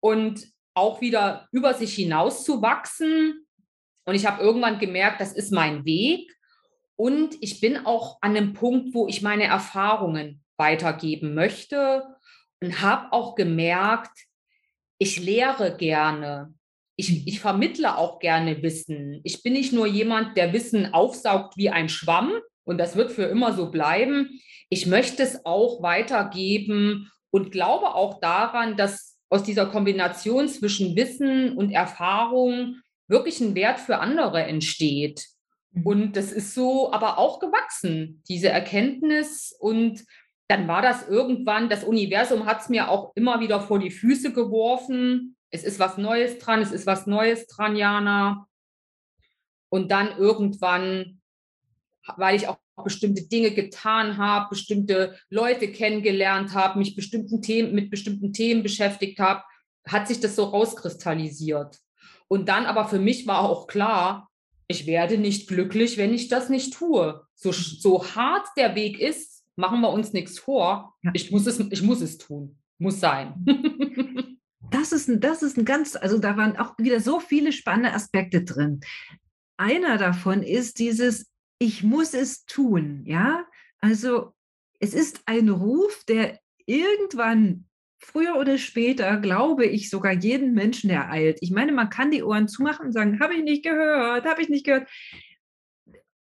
und 0.00 0.46
auch 0.74 1.00
wieder 1.00 1.48
über 1.52 1.74
sich 1.74 1.94
hinaus 1.94 2.44
zu 2.44 2.62
wachsen. 2.62 3.46
Und 4.04 4.14
ich 4.14 4.26
habe 4.26 4.42
irgendwann 4.42 4.78
gemerkt, 4.78 5.20
das 5.20 5.32
ist 5.32 5.52
mein 5.52 5.84
Weg. 5.84 6.30
Und 6.96 7.36
ich 7.40 7.60
bin 7.60 7.86
auch 7.86 8.18
an 8.20 8.36
einem 8.36 8.52
Punkt, 8.52 8.94
wo 8.94 9.08
ich 9.08 9.22
meine 9.22 9.44
Erfahrungen 9.44 10.44
weitergeben 10.56 11.34
möchte 11.34 12.13
und 12.64 12.82
habe 12.82 13.12
auch 13.12 13.34
gemerkt, 13.34 14.26
ich 14.98 15.18
lehre 15.18 15.76
gerne. 15.76 16.54
Ich, 16.96 17.26
ich 17.26 17.40
vermittle 17.40 17.98
auch 17.98 18.20
gerne 18.20 18.62
Wissen. 18.62 19.20
Ich 19.24 19.42
bin 19.42 19.52
nicht 19.54 19.72
nur 19.72 19.86
jemand, 19.86 20.36
der 20.36 20.52
Wissen 20.52 20.94
aufsaugt 20.94 21.56
wie 21.56 21.70
ein 21.70 21.88
Schwamm 21.88 22.32
und 22.64 22.78
das 22.78 22.96
wird 22.96 23.10
für 23.10 23.24
immer 23.24 23.52
so 23.52 23.70
bleiben 23.70 24.40
ich 24.74 24.86
möchte 24.86 25.22
es 25.22 25.46
auch 25.46 25.82
weitergeben 25.82 27.10
und 27.30 27.52
glaube 27.52 27.94
auch 27.94 28.18
daran, 28.20 28.76
dass 28.76 29.16
aus 29.28 29.44
dieser 29.44 29.66
Kombination 29.66 30.48
zwischen 30.48 30.96
Wissen 30.96 31.56
und 31.56 31.70
Erfahrung 31.70 32.80
wirklich 33.06 33.40
ein 33.40 33.54
Wert 33.54 33.78
für 33.78 33.98
andere 33.98 34.42
entsteht. 34.42 35.26
Mhm. 35.70 35.86
Und 35.86 36.16
das 36.16 36.32
ist 36.32 36.54
so 36.54 36.92
aber 36.92 37.18
auch 37.18 37.38
gewachsen, 37.38 38.22
diese 38.28 38.48
Erkenntnis. 38.48 39.54
Und 39.58 40.04
dann 40.48 40.68
war 40.68 40.82
das 40.82 41.08
irgendwann, 41.08 41.68
das 41.68 41.84
Universum 41.84 42.46
hat 42.46 42.60
es 42.62 42.68
mir 42.68 42.90
auch 42.90 43.12
immer 43.14 43.40
wieder 43.40 43.60
vor 43.60 43.78
die 43.78 43.90
Füße 43.90 44.32
geworfen. 44.32 45.36
Es 45.50 45.64
ist 45.64 45.78
was 45.78 45.96
Neues 45.96 46.38
dran, 46.38 46.60
es 46.60 46.72
ist 46.72 46.86
was 46.86 47.06
Neues 47.06 47.46
dran, 47.46 47.76
Jana. 47.76 48.46
Und 49.70 49.90
dann 49.90 50.16
irgendwann, 50.18 51.20
weil 52.16 52.36
ich 52.36 52.46
auch 52.46 52.58
bestimmte 52.82 53.22
Dinge 53.22 53.52
getan 53.52 54.18
habe, 54.18 54.48
bestimmte 54.50 55.16
Leute 55.30 55.70
kennengelernt 55.70 56.54
habe, 56.54 56.78
mich 56.78 56.94
bestimmten 56.94 57.40
Themen, 57.40 57.74
mit 57.74 57.90
bestimmten 57.90 58.32
Themen 58.32 58.62
beschäftigt 58.62 59.18
habe, 59.20 59.42
hat 59.86 60.08
sich 60.08 60.20
das 60.20 60.36
so 60.36 60.44
rauskristallisiert. 60.44 61.78
Und 62.28 62.48
dann 62.48 62.66
aber 62.66 62.86
für 62.86 62.98
mich 62.98 63.26
war 63.26 63.40
auch 63.40 63.66
klar, 63.66 64.30
ich 64.66 64.86
werde 64.86 65.18
nicht 65.18 65.48
glücklich, 65.48 65.98
wenn 65.98 66.12
ich 66.12 66.28
das 66.28 66.48
nicht 66.48 66.74
tue. 66.74 67.22
So, 67.34 67.52
so 67.52 68.04
hart 68.14 68.46
der 68.56 68.74
Weg 68.74 68.98
ist, 68.98 69.33
machen 69.56 69.80
wir 69.80 69.90
uns 69.90 70.12
nichts 70.12 70.38
vor. 70.38 70.94
Ich 71.12 71.30
muss 71.30 71.46
es, 71.46 71.58
ich 71.58 71.82
muss 71.82 72.00
es 72.00 72.18
tun. 72.18 72.58
Muss 72.78 73.00
sein. 73.00 73.44
das 74.70 74.92
ist 74.92 75.08
ein, 75.08 75.20
das 75.20 75.42
ist 75.42 75.56
ein 75.56 75.64
ganz, 75.64 75.96
also 75.96 76.18
da 76.18 76.36
waren 76.36 76.56
auch 76.56 76.76
wieder 76.78 77.00
so 77.00 77.20
viele 77.20 77.52
spannende 77.52 77.92
Aspekte 77.92 78.42
drin. 78.42 78.80
Einer 79.56 79.98
davon 79.98 80.42
ist 80.42 80.78
dieses, 80.78 81.30
ich 81.58 81.82
muss 81.82 82.14
es 82.14 82.44
tun, 82.44 83.04
ja. 83.06 83.46
Also 83.80 84.32
es 84.80 84.94
ist 84.94 85.22
ein 85.26 85.48
Ruf, 85.48 86.04
der 86.08 86.40
irgendwann 86.66 87.66
früher 87.98 88.36
oder 88.36 88.58
später, 88.58 89.16
glaube 89.18 89.66
ich, 89.66 89.88
sogar 89.90 90.12
jeden 90.12 90.52
Menschen 90.52 90.90
ereilt. 90.90 91.38
Ich 91.40 91.50
meine, 91.50 91.72
man 91.72 91.90
kann 91.90 92.10
die 92.10 92.22
Ohren 92.22 92.48
zumachen 92.48 92.86
und 92.86 92.92
sagen, 92.92 93.20
habe 93.20 93.34
ich 93.34 93.42
nicht 93.42 93.64
gehört, 93.64 94.24
habe 94.24 94.42
ich 94.42 94.48
nicht 94.48 94.66
gehört. 94.66 94.88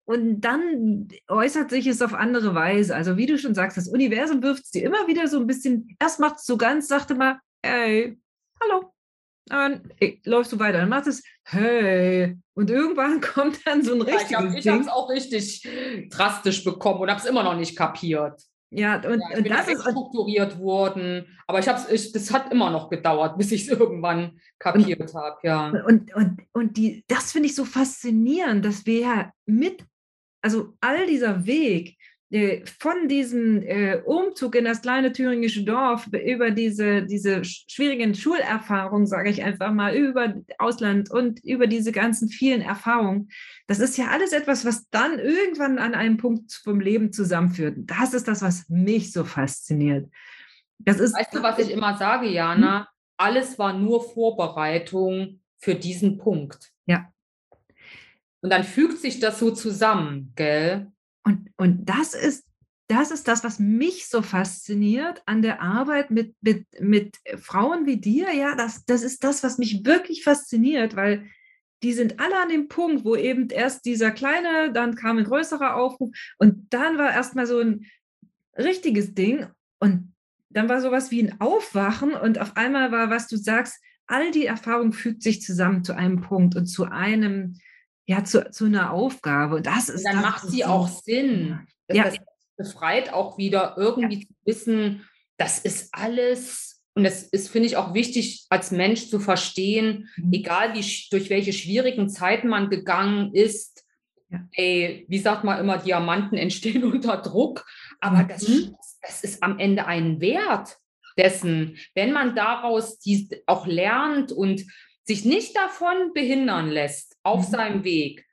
Und 0.05 0.41
dann 0.41 1.07
äußert 1.27 1.69
sich 1.69 1.87
es 1.87 2.01
auf 2.01 2.13
andere 2.13 2.53
Weise. 2.55 2.95
Also 2.95 3.17
wie 3.17 3.27
du 3.27 3.37
schon 3.37 3.55
sagst, 3.55 3.77
das 3.77 3.87
Universum 3.87 4.41
wirft 4.41 4.65
es 4.65 4.71
dir 4.71 4.83
immer 4.83 5.07
wieder 5.07 5.27
so 5.27 5.39
ein 5.39 5.47
bisschen, 5.47 5.95
erst 5.99 6.19
macht 6.19 6.37
es 6.37 6.45
so 6.45 6.57
ganz, 6.57 6.87
sagte 6.87 7.15
mal, 7.15 7.39
hey, 7.63 8.19
hallo, 8.61 8.91
dann 9.45 9.81
läufst 10.25 10.51
du 10.51 10.59
weiter, 10.59 10.79
dann 10.79 10.89
machst 10.89 11.07
es, 11.07 11.23
hey. 11.43 12.37
Und 12.53 12.69
irgendwann 12.69 13.21
kommt 13.33 13.65
dann 13.65 13.83
so 13.83 13.93
ein 13.93 14.01
richtiges 14.01 14.29
ja, 14.31 14.53
Ich 14.55 14.67
habe 14.67 14.81
es 14.81 14.87
auch 14.87 15.09
richtig 15.09 15.67
drastisch 16.09 16.63
bekommen 16.63 17.01
und 17.01 17.09
habe 17.09 17.19
es 17.19 17.25
immer 17.25 17.43
noch 17.43 17.55
nicht 17.55 17.77
kapiert. 17.77 18.41
Ja, 18.73 18.95
und, 18.95 19.19
ja, 19.19 19.37
und 19.37 19.49
das 19.49 19.67
ist 19.67 19.81
strukturiert 19.81 20.57
worden, 20.57 21.27
aber 21.45 21.59
ich 21.59 21.67
habe 21.67 21.81
es, 21.91 22.13
das 22.13 22.31
hat 22.31 22.53
immer 22.53 22.69
noch 22.69 22.89
gedauert, 22.89 23.37
bis 23.37 23.51
ich 23.51 23.63
es 23.63 23.67
irgendwann 23.79 24.39
kapiert 24.59 25.13
habe, 25.13 25.37
ja. 25.43 25.71
Und, 25.85 26.15
und, 26.15 26.41
und 26.53 26.77
die, 26.77 27.03
das 27.09 27.33
finde 27.33 27.49
ich 27.49 27.55
so 27.55 27.65
faszinierend, 27.65 28.63
dass 28.63 28.85
wir 28.85 28.99
ja 29.01 29.33
mit, 29.45 29.83
also 30.41 30.73
all 30.81 31.05
dieser 31.05 31.45
Weg, 31.45 31.97
äh, 32.31 32.65
von 32.65 33.09
diesem 33.09 33.61
äh, 33.61 33.97
Umzug 34.05 34.55
in 34.55 34.63
das 34.63 34.81
kleine 34.81 35.11
thüringische 35.11 35.65
Dorf 35.65 36.07
über 36.07 36.51
diese, 36.51 37.03
diese 37.03 37.43
schwierigen 37.43 38.15
Schulerfahrungen, 38.15 39.05
sage 39.05 39.29
ich 39.29 39.43
einfach 39.43 39.73
mal, 39.73 39.93
über 39.93 40.35
Ausland 40.57 41.11
und 41.11 41.43
über 41.43 41.67
diese 41.67 41.91
ganzen 41.91 42.29
vielen 42.29 42.61
Erfahrungen, 42.61 43.29
das 43.67 43.79
ist 43.79 43.97
ja 43.97 44.07
alles 44.07 44.31
etwas, 44.31 44.63
was 44.63 44.89
dann 44.91 45.19
irgendwann 45.19 45.77
an 45.77 45.93
einem 45.93 46.15
Punkt 46.15 46.53
vom 46.53 46.79
Leben 46.79 47.11
zusammenführt. 47.11 47.75
Das 47.79 48.13
ist 48.13 48.29
das, 48.29 48.41
was 48.41 48.69
mich 48.69 49.11
so 49.11 49.25
fasziniert. 49.25 50.09
Das 50.79 51.01
ist, 51.01 51.13
weißt 51.13 51.35
du, 51.35 51.43
was 51.43 51.59
ich 51.59 51.69
immer 51.69 51.97
sage, 51.97 52.29
Jana? 52.29 52.79
Hm? 52.79 52.85
Alles 53.17 53.59
war 53.59 53.77
nur 53.77 54.01
Vorbereitung 54.01 55.41
für 55.57 55.75
diesen 55.75 56.17
Punkt. 56.17 56.71
Ja. 56.85 57.11
Und 58.41 58.51
dann 58.51 58.63
fügt 58.63 58.99
sich 58.99 59.19
das 59.19 59.39
so 59.39 59.51
zusammen, 59.51 60.33
gell? 60.35 60.91
Und, 61.23 61.49
und 61.57 61.85
das 61.85 62.13
ist, 62.13 62.45
das 62.87 63.11
ist 63.11 63.27
das, 63.27 63.43
was 63.43 63.59
mich 63.59 64.07
so 64.07 64.21
fasziniert 64.21 65.21
an 65.25 65.41
der 65.41 65.61
Arbeit 65.61 66.11
mit, 66.11 66.35
mit, 66.41 66.65
mit 66.79 67.17
Frauen 67.37 67.85
wie 67.85 67.97
dir. 67.97 68.33
Ja, 68.33 68.55
das, 68.55 68.85
das 68.85 69.03
ist 69.03 69.23
das, 69.23 69.43
was 69.43 69.57
mich 69.57 69.85
wirklich 69.85 70.23
fasziniert, 70.23 70.95
weil 70.95 71.27
die 71.83 71.93
sind 71.93 72.19
alle 72.19 72.39
an 72.41 72.49
dem 72.49 72.67
Punkt, 72.67 73.05
wo 73.05 73.15
eben 73.15 73.49
erst 73.49 73.85
dieser 73.85 74.11
kleine, 74.11 74.71
dann 74.71 74.95
kam 74.95 75.17
ein 75.17 75.23
größerer 75.23 75.75
Aufruf 75.75 76.11
und 76.37 76.73
dann 76.73 76.97
war 76.97 77.11
erstmal 77.11 77.47
so 77.47 77.59
ein 77.59 77.85
richtiges 78.57 79.13
Ding 79.13 79.47
und 79.79 80.13
dann 80.49 80.69
war 80.69 80.81
sowas 80.81 81.11
wie 81.11 81.23
ein 81.23 81.39
Aufwachen 81.39 82.13
und 82.13 82.39
auf 82.39 82.57
einmal 82.57 82.91
war, 82.91 83.09
was 83.09 83.27
du 83.27 83.37
sagst, 83.37 83.81
all 84.05 84.31
die 84.31 84.45
Erfahrung 84.45 84.91
fügt 84.93 85.23
sich 85.23 85.41
zusammen 85.41 85.83
zu 85.83 85.95
einem 85.95 86.21
Punkt 86.21 86.55
und 86.55 86.67
zu 86.67 86.85
einem, 86.85 87.57
ja, 88.05 88.23
zu, 88.23 88.49
zu 88.51 88.65
einer 88.65 88.91
Aufgabe. 88.91 89.57
Und 89.57 89.65
das 89.65 89.89
ist. 89.89 90.05
Und 90.05 90.13
dann 90.13 90.21
macht 90.21 90.47
sie 90.47 90.65
auch 90.65 90.87
Sinn. 90.87 91.59
Das, 91.87 91.97
ja. 91.97 92.03
das 92.05 92.17
befreit 92.57 93.13
auch 93.13 93.37
wieder 93.37 93.75
irgendwie 93.77 94.21
ja. 94.21 94.27
zu 94.27 94.35
wissen, 94.45 95.05
das 95.37 95.59
ist 95.59 95.89
alles. 95.93 96.83
Und 96.93 97.03
das 97.03 97.23
ist, 97.23 97.49
finde 97.49 97.67
ich, 97.67 97.77
auch 97.77 97.93
wichtig, 97.93 98.45
als 98.49 98.71
Mensch 98.71 99.09
zu 99.09 99.19
verstehen, 99.19 100.09
mhm. 100.17 100.33
egal 100.33 100.73
wie, 100.73 100.85
durch 101.09 101.29
welche 101.29 101.53
schwierigen 101.53 102.09
Zeiten 102.09 102.49
man 102.49 102.69
gegangen 102.69 103.33
ist. 103.33 103.85
Ja. 104.29 104.47
Ey, 104.51 105.05
wie 105.07 105.19
sagt 105.19 105.43
man 105.43 105.59
immer, 105.59 105.77
Diamanten 105.77 106.37
entstehen 106.37 106.83
unter 106.91 107.17
Druck. 107.17 107.65
Aber 107.99 108.23
mhm. 108.23 108.27
das, 108.27 108.45
das 109.01 109.23
ist 109.23 109.43
am 109.43 109.57
Ende 109.57 109.85
ein 109.87 110.19
Wert 110.19 110.77
dessen, 111.17 111.77
wenn 111.93 112.13
man 112.13 112.35
daraus 112.35 112.99
die 112.99 113.41
auch 113.45 113.67
lernt 113.67 114.31
und 114.31 114.65
sich 115.11 115.25
nicht 115.25 115.57
davon 115.57 116.13
behindern 116.13 116.69
lässt 116.69 117.17
auf 117.23 117.47
mhm. 117.47 117.51
seinem 117.51 117.83
Weg, 117.83 118.25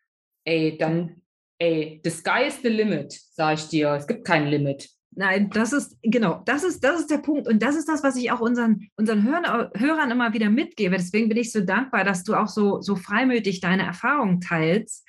ey, 0.44 0.78
dann, 0.78 1.22
ey, 1.58 2.00
the 2.04 2.10
sky 2.10 2.46
is 2.46 2.62
the 2.62 2.68
limit, 2.68 3.12
sage 3.12 3.54
ich 3.54 3.68
dir. 3.68 3.94
Es 3.94 4.06
gibt 4.06 4.24
kein 4.24 4.46
Limit. 4.46 4.88
Nein, 5.10 5.50
das 5.50 5.72
ist, 5.72 5.96
genau, 6.02 6.42
das 6.44 6.62
ist, 6.62 6.84
das 6.84 7.00
ist 7.00 7.10
der 7.10 7.18
Punkt. 7.18 7.48
Und 7.48 7.60
das 7.60 7.74
ist 7.74 7.88
das, 7.88 8.04
was 8.04 8.14
ich 8.14 8.30
auch 8.30 8.40
unseren, 8.40 8.88
unseren 8.96 9.24
Hörern, 9.24 9.70
Hörern 9.74 10.10
immer 10.12 10.32
wieder 10.32 10.50
mitgebe. 10.50 10.96
Deswegen 10.96 11.28
bin 11.28 11.38
ich 11.38 11.50
so 11.50 11.60
dankbar, 11.62 12.04
dass 12.04 12.22
du 12.22 12.36
auch 12.36 12.46
so, 12.46 12.80
so 12.80 12.94
freimütig 12.94 13.60
deine 13.60 13.84
Erfahrungen 13.84 14.40
teilst. 14.40 15.04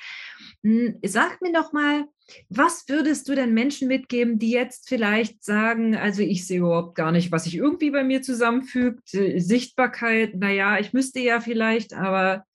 Hm, 0.64 0.98
sag 1.06 1.40
mir 1.42 1.54
doch 1.54 1.72
mal, 1.72 2.06
was 2.50 2.88
würdest 2.88 3.28
du 3.28 3.36
denn 3.36 3.54
Menschen 3.54 3.88
mitgeben, 3.88 4.40
die 4.40 4.52
jetzt 4.52 4.90
vielleicht 4.90 5.44
sagen, 5.44 5.96
also 5.96 6.22
ich 6.22 6.46
sehe 6.46 6.60
überhaupt 6.60 6.96
gar 6.96 7.12
nicht, 7.12 7.32
was 7.32 7.46
sich 7.46 7.56
irgendwie 7.56 7.92
bei 7.92 8.04
mir 8.04 8.22
zusammenfügt, 8.22 9.14
äh, 9.14 9.40
Sichtbarkeit, 9.40 10.36
naja, 10.36 10.80
ich 10.80 10.94
müsste 10.94 11.20
ja 11.20 11.40
vielleicht, 11.40 11.94
aber 11.94 12.46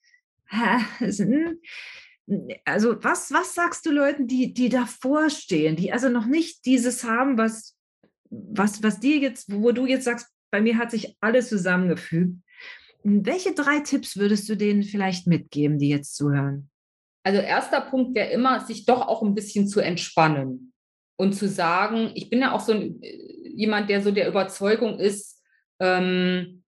hm, 0.49 1.59
also 2.63 3.03
was, 3.03 3.31
was 3.31 3.53
sagst 3.53 3.85
du 3.85 3.91
Leuten, 3.91 4.27
die, 4.27 4.53
die 4.53 4.69
davor 4.69 5.29
stehen, 5.29 5.75
die 5.75 5.91
also 5.91 6.09
noch 6.09 6.25
nicht 6.25 6.65
dieses 6.65 7.03
haben, 7.03 7.37
was, 7.37 7.75
was, 8.29 8.81
was 8.81 8.99
dir 8.99 9.17
jetzt, 9.17 9.51
wo 9.51 9.71
du 9.71 9.85
jetzt 9.85 10.05
sagst, 10.05 10.27
bei 10.51 10.61
mir 10.61 10.77
hat 10.77 10.91
sich 10.91 11.15
alles 11.19 11.49
zusammengefügt. 11.49 12.37
Welche 13.03 13.53
drei 13.53 13.81
Tipps 13.81 14.17
würdest 14.17 14.49
du 14.49 14.55
denen 14.55 14.81
vielleicht 14.81 15.27
mitgeben, 15.27 15.77
die 15.77 15.89
jetzt 15.89 16.15
zuhören? 16.15 16.69
Also 17.25 17.41
erster 17.41 17.81
Punkt 17.81 18.13
wäre 18.13 18.29
immer, 18.29 18.59
sich 18.59 18.85
doch 18.85 19.07
auch 19.07 19.23
ein 19.23 19.33
bisschen 19.33 19.67
zu 19.67 19.79
entspannen 19.79 20.73
und 21.17 21.33
zu 21.33 21.49
sagen, 21.49 22.11
ich 22.13 22.29
bin 22.29 22.41
ja 22.41 22.51
auch 22.51 22.59
so 22.59 22.73
ein, 22.73 23.01
äh, 23.01 23.49
jemand, 23.49 23.89
der 23.89 24.03
so 24.03 24.11
der 24.11 24.27
Überzeugung 24.27 24.99
ist, 24.99 25.41
ähm, 25.79 26.63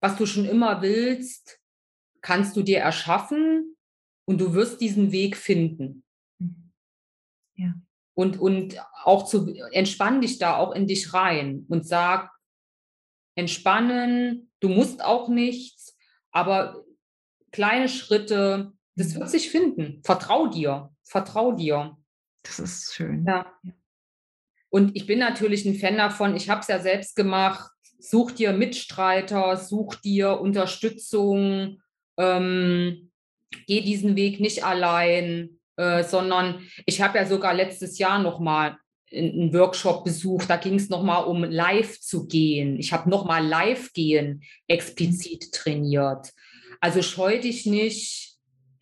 was 0.00 0.16
du 0.16 0.26
schon 0.26 0.44
immer 0.44 0.82
willst, 0.82 1.60
kannst 2.20 2.56
du 2.56 2.62
dir 2.62 2.80
erschaffen 2.80 3.76
und 4.24 4.40
du 4.40 4.54
wirst 4.54 4.80
diesen 4.80 5.12
Weg 5.12 5.36
finden. 5.36 6.02
Mhm. 6.40 6.72
Ja. 7.54 7.74
Und, 8.14 8.40
und 8.40 8.84
auch 9.04 9.24
zu 9.26 9.54
entspann 9.70 10.20
dich 10.20 10.40
da 10.40 10.56
auch 10.56 10.72
in 10.72 10.88
dich 10.88 11.14
rein 11.14 11.64
und 11.68 11.86
sag, 11.86 12.32
entspannen, 13.36 14.50
du 14.58 14.68
musst 14.68 15.04
auch 15.04 15.28
nichts, 15.28 15.96
aber 16.32 16.84
kleine 17.52 17.88
Schritte, 17.88 18.72
das 18.94 19.14
wird 19.14 19.30
sich 19.30 19.50
finden. 19.50 20.00
Vertrau 20.04 20.48
dir. 20.48 20.90
Vertrau 21.02 21.52
dir. 21.52 21.96
Das 22.42 22.58
ist 22.58 22.94
schön. 22.94 23.24
Ja. 23.26 23.52
Und 24.70 24.96
ich 24.96 25.06
bin 25.06 25.18
natürlich 25.18 25.66
ein 25.66 25.74
Fan 25.74 25.98
davon, 25.98 26.34
ich 26.34 26.48
habe 26.48 26.62
es 26.62 26.68
ja 26.68 26.78
selbst 26.78 27.14
gemacht. 27.14 27.70
Such 27.98 28.32
dir 28.32 28.52
Mitstreiter, 28.52 29.56
such 29.56 29.96
dir 29.96 30.40
Unterstützung, 30.40 31.80
ähm, 32.16 33.10
geh 33.66 33.82
diesen 33.82 34.16
Weg 34.16 34.40
nicht 34.40 34.64
allein, 34.64 35.60
äh, 35.76 36.02
sondern 36.02 36.66
ich 36.86 37.00
habe 37.00 37.18
ja 37.18 37.26
sogar 37.26 37.54
letztes 37.54 37.98
Jahr 37.98 38.18
nochmal 38.18 38.76
einen 39.12 39.52
Workshop 39.52 40.04
besucht, 40.04 40.48
da 40.48 40.56
ging 40.56 40.76
es 40.76 40.88
nochmal 40.88 41.24
um 41.24 41.44
live 41.44 42.00
zu 42.00 42.26
gehen. 42.26 42.78
Ich 42.78 42.92
habe 42.92 43.10
nochmal 43.10 43.46
live 43.46 43.92
gehen 43.92 44.42
explizit 44.68 45.52
trainiert. 45.52 46.32
Also 46.80 47.02
scheu 47.02 47.38
dich 47.38 47.66
nicht, 47.66 48.31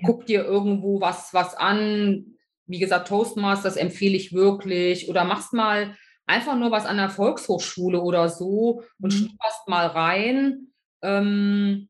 guck 0.04 0.26
dir 0.26 0.44
irgendwo 0.44 1.00
was, 1.00 1.32
was 1.32 1.54
an. 1.54 2.36
Wie 2.66 2.78
gesagt, 2.78 3.08
Toastmasters 3.08 3.76
empfehle 3.76 4.16
ich 4.16 4.32
wirklich. 4.32 5.08
Oder 5.08 5.24
machst 5.24 5.52
mal 5.52 5.96
einfach 6.26 6.56
nur 6.56 6.70
was 6.70 6.86
an 6.86 6.96
der 6.96 7.10
Volkshochschule 7.10 8.00
oder 8.00 8.28
so 8.28 8.82
und 9.00 9.12
mhm. 9.12 9.16
schnupperst 9.16 9.68
mal 9.68 9.86
rein. 9.86 10.68
Ähm, 11.02 11.88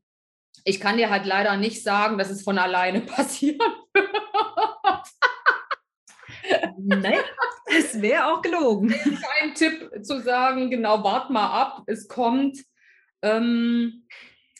ich 0.63 0.79
kann 0.79 0.97
dir 0.97 1.09
halt 1.09 1.25
leider 1.25 1.57
nicht 1.57 1.83
sagen, 1.83 2.17
dass 2.17 2.29
es 2.29 2.43
von 2.43 2.57
alleine 2.57 3.01
passieren 3.05 3.59
wird. 3.93 4.09
Nein, 6.77 7.19
es 7.67 8.01
wäre 8.01 8.25
auch 8.27 8.41
gelogen. 8.41 8.89
Kein 9.39 9.53
Tipp 9.53 9.91
zu 10.03 10.19
sagen, 10.21 10.69
genau, 10.69 11.03
wart 11.03 11.29
mal 11.29 11.47
ab, 11.47 11.83
es 11.87 12.07
kommt. 12.07 12.57
Ähm, 13.21 14.07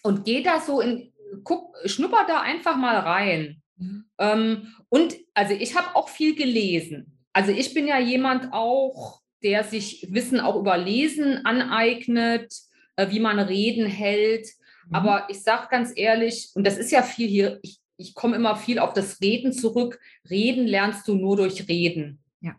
und 0.03 0.25
geh 0.25 0.43
da 0.43 0.59
so 0.59 0.81
in, 0.81 1.10
guck, 1.43 1.75
schnupper 1.85 2.25
da 2.27 2.41
einfach 2.41 2.77
mal 2.77 2.97
rein. 2.97 3.61
Mhm. 3.77 4.05
Ähm, 4.17 4.75
und 4.89 5.15
also 5.33 5.53
ich 5.53 5.75
habe 5.75 5.95
auch 5.95 6.09
viel 6.09 6.35
gelesen. 6.35 7.17
Also 7.33 7.51
ich 7.51 7.73
bin 7.73 7.87
ja 7.87 7.99
jemand 7.99 8.53
auch, 8.53 9.21
der 9.43 9.63
sich 9.63 10.07
Wissen 10.11 10.39
auch 10.39 10.55
über 10.55 10.77
Lesen 10.77 11.45
aneignet, 11.45 12.53
äh, 12.95 13.09
wie 13.09 13.19
man 13.19 13.39
Reden 13.39 13.85
hält. 13.85 14.47
Mhm. 14.87 14.95
Aber 14.95 15.27
ich 15.29 15.41
sage 15.41 15.67
ganz 15.69 15.91
ehrlich, 15.95 16.51
und 16.53 16.65
das 16.65 16.77
ist 16.77 16.91
ja 16.91 17.01
viel 17.03 17.27
hier, 17.27 17.59
ich, 17.63 17.79
ich 17.97 18.13
komme 18.13 18.35
immer 18.35 18.55
viel 18.55 18.79
auf 18.79 18.93
das 18.93 19.21
Reden 19.21 19.53
zurück. 19.53 19.99
Reden 20.29 20.67
lernst 20.67 21.07
du 21.07 21.15
nur 21.15 21.37
durch 21.37 21.67
Reden. 21.67 22.19
Ja. 22.41 22.55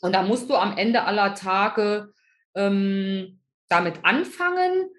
Und 0.00 0.14
da 0.14 0.22
musst 0.22 0.48
du 0.50 0.54
am 0.54 0.76
Ende 0.76 1.04
aller 1.04 1.34
Tage 1.34 2.12
ähm, 2.54 3.40
damit 3.68 4.04
anfangen, 4.04 4.90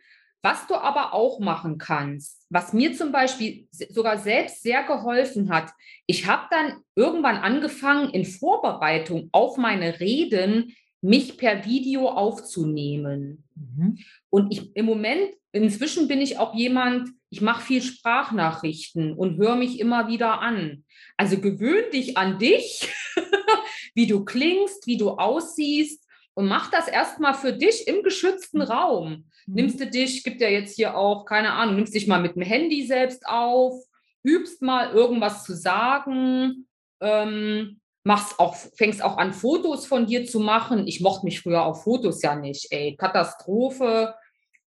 was 0.41 0.65
du 0.67 0.75
aber 0.75 1.13
auch 1.13 1.39
machen 1.39 1.77
kannst, 1.77 2.45
was 2.49 2.73
mir 2.73 2.93
zum 2.93 3.11
Beispiel 3.11 3.67
sogar 3.71 4.17
selbst 4.17 4.63
sehr 4.63 4.83
geholfen 4.83 5.49
hat, 5.49 5.71
ich 6.07 6.25
habe 6.25 6.47
dann 6.49 6.81
irgendwann 6.95 7.37
angefangen, 7.37 8.09
in 8.09 8.25
Vorbereitung 8.25 9.29
auf 9.31 9.57
meine 9.57 9.99
Reden 9.99 10.75
mich 11.01 11.37
per 11.37 11.65
Video 11.65 12.09
aufzunehmen. 12.09 13.43
Mhm. 13.55 13.99
Und 14.29 14.51
ich 14.51 14.75
im 14.75 14.85
Moment, 14.85 15.29
inzwischen 15.51 16.07
bin 16.07 16.21
ich 16.21 16.37
auch 16.37 16.53
jemand, 16.53 17.09
ich 17.29 17.41
mache 17.41 17.63
viel 17.63 17.81
Sprachnachrichten 17.81 19.13
und 19.13 19.37
höre 19.37 19.55
mich 19.55 19.79
immer 19.79 20.07
wieder 20.07 20.41
an. 20.41 20.85
Also 21.17 21.39
gewöhn 21.39 21.89
dich 21.91 22.17
an 22.17 22.39
dich, 22.39 22.93
wie 23.95 24.07
du 24.07 24.25
klingst, 24.25 24.85
wie 24.85 24.97
du 24.97 25.11
aussiehst 25.11 26.07
und 26.33 26.47
mach 26.47 26.69
das 26.71 26.87
erstmal 26.87 27.33
für 27.33 27.53
dich 27.53 27.87
im 27.87 28.03
geschützten 28.03 28.61
Raum. 28.61 29.25
Mhm. 29.51 29.55
Nimmst 29.55 29.79
du 29.79 29.87
dich, 29.87 30.23
gibt 30.23 30.41
ja 30.41 30.49
jetzt 30.49 30.75
hier 30.75 30.97
auch, 30.97 31.25
keine 31.25 31.53
Ahnung, 31.53 31.75
nimmst 31.75 31.93
dich 31.93 32.07
mal 32.07 32.21
mit 32.21 32.35
dem 32.35 32.41
Handy 32.41 32.85
selbst 32.85 33.25
auf, 33.27 33.83
übst 34.23 34.61
mal 34.61 34.91
irgendwas 34.91 35.43
zu 35.43 35.53
sagen, 35.53 36.67
ähm, 37.01 37.79
machst 38.03 38.39
auch, 38.39 38.55
fängst 38.55 39.03
auch 39.03 39.17
an, 39.17 39.33
Fotos 39.33 39.85
von 39.85 40.05
dir 40.05 40.25
zu 40.25 40.39
machen. 40.39 40.87
Ich 40.87 41.01
mochte 41.01 41.25
mich 41.25 41.41
früher 41.41 41.63
auf 41.63 41.83
Fotos 41.83 42.21
ja 42.21 42.35
nicht, 42.35 42.67
ey, 42.71 42.95
Katastrophe. 42.95 44.15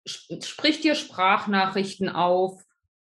Sprich 0.06 0.80
dir 0.80 0.94
Sprachnachrichten 0.94 2.08
auf 2.08 2.64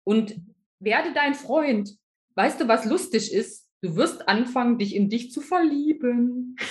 und 0.04 0.36
werde 0.80 1.14
dein 1.14 1.36
Freund. 1.36 1.98
Weißt 2.36 2.62
du, 2.62 2.68
was 2.68 2.86
lustig 2.86 3.34
ist? 3.34 3.68
Du 3.82 3.96
wirst 3.96 4.28
anfangen, 4.28 4.80
dich 4.80 4.96
in 4.96 5.10
dich 5.10 5.32
zu 5.32 5.42
verlieben. 5.42 6.56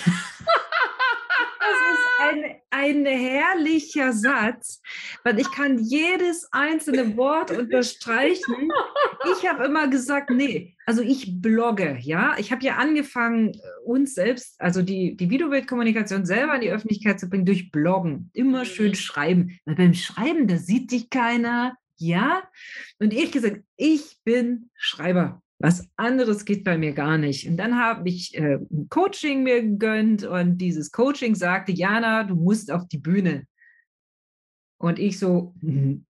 ein, 2.19 2.56
ein 2.69 3.05
herrlicher 3.05 4.13
Satz, 4.13 4.81
weil 5.23 5.39
ich 5.39 5.51
kann 5.51 5.79
jedes 5.79 6.47
einzelne 6.51 7.15
Wort 7.17 7.51
unterstreichen. 7.51 8.69
Ich 9.37 9.47
habe 9.47 9.65
immer 9.65 9.87
gesagt, 9.87 10.29
nee, 10.29 10.75
also 10.85 11.01
ich 11.01 11.41
blogge, 11.41 11.97
ja. 11.99 12.35
Ich 12.37 12.51
habe 12.51 12.63
ja 12.63 12.75
angefangen, 12.75 13.53
uns 13.85 14.13
selbst, 14.13 14.59
also 14.59 14.81
die, 14.81 15.15
die 15.15 15.29
Videobildkommunikation 15.29 16.25
selber 16.25 16.55
in 16.55 16.61
die 16.61 16.71
Öffentlichkeit 16.71 17.19
zu 17.19 17.29
bringen 17.29 17.45
durch 17.45 17.71
Bloggen. 17.71 18.29
Immer 18.33 18.65
schön 18.65 18.89
mhm. 18.89 18.95
schreiben. 18.95 19.59
Weil 19.65 19.75
beim 19.75 19.93
Schreiben, 19.93 20.47
da 20.47 20.57
sieht 20.57 20.91
dich 20.91 21.09
keiner, 21.09 21.75
ja. 21.97 22.43
Und 22.99 23.13
ich 23.13 23.31
gesagt, 23.31 23.61
ich 23.75 24.17
bin 24.23 24.69
Schreiber. 24.75 25.41
Was 25.59 25.89
anderes 25.95 26.45
geht 26.45 26.63
bei 26.63 26.77
mir 26.77 26.93
gar 26.93 27.17
nicht. 27.17 27.47
Und 27.47 27.57
dann 27.57 27.79
habe 27.79 28.07
ich 28.07 28.35
äh, 28.35 28.59
ein 28.71 28.87
Coaching 28.89 29.43
mir 29.43 29.63
gegönnt 29.63 30.23
und 30.23 30.59
dieses 30.59 30.91
Coaching 30.91 31.33
sagte, 31.33 31.71
Jana, 31.71 32.23
du 32.23 32.35
musst 32.35 32.71
auf 32.71 32.87
die 32.87 32.99
Bühne. 32.99 33.47
Und 34.79 34.99
ich 34.99 35.17
so, 35.17 35.55
und 35.61 36.05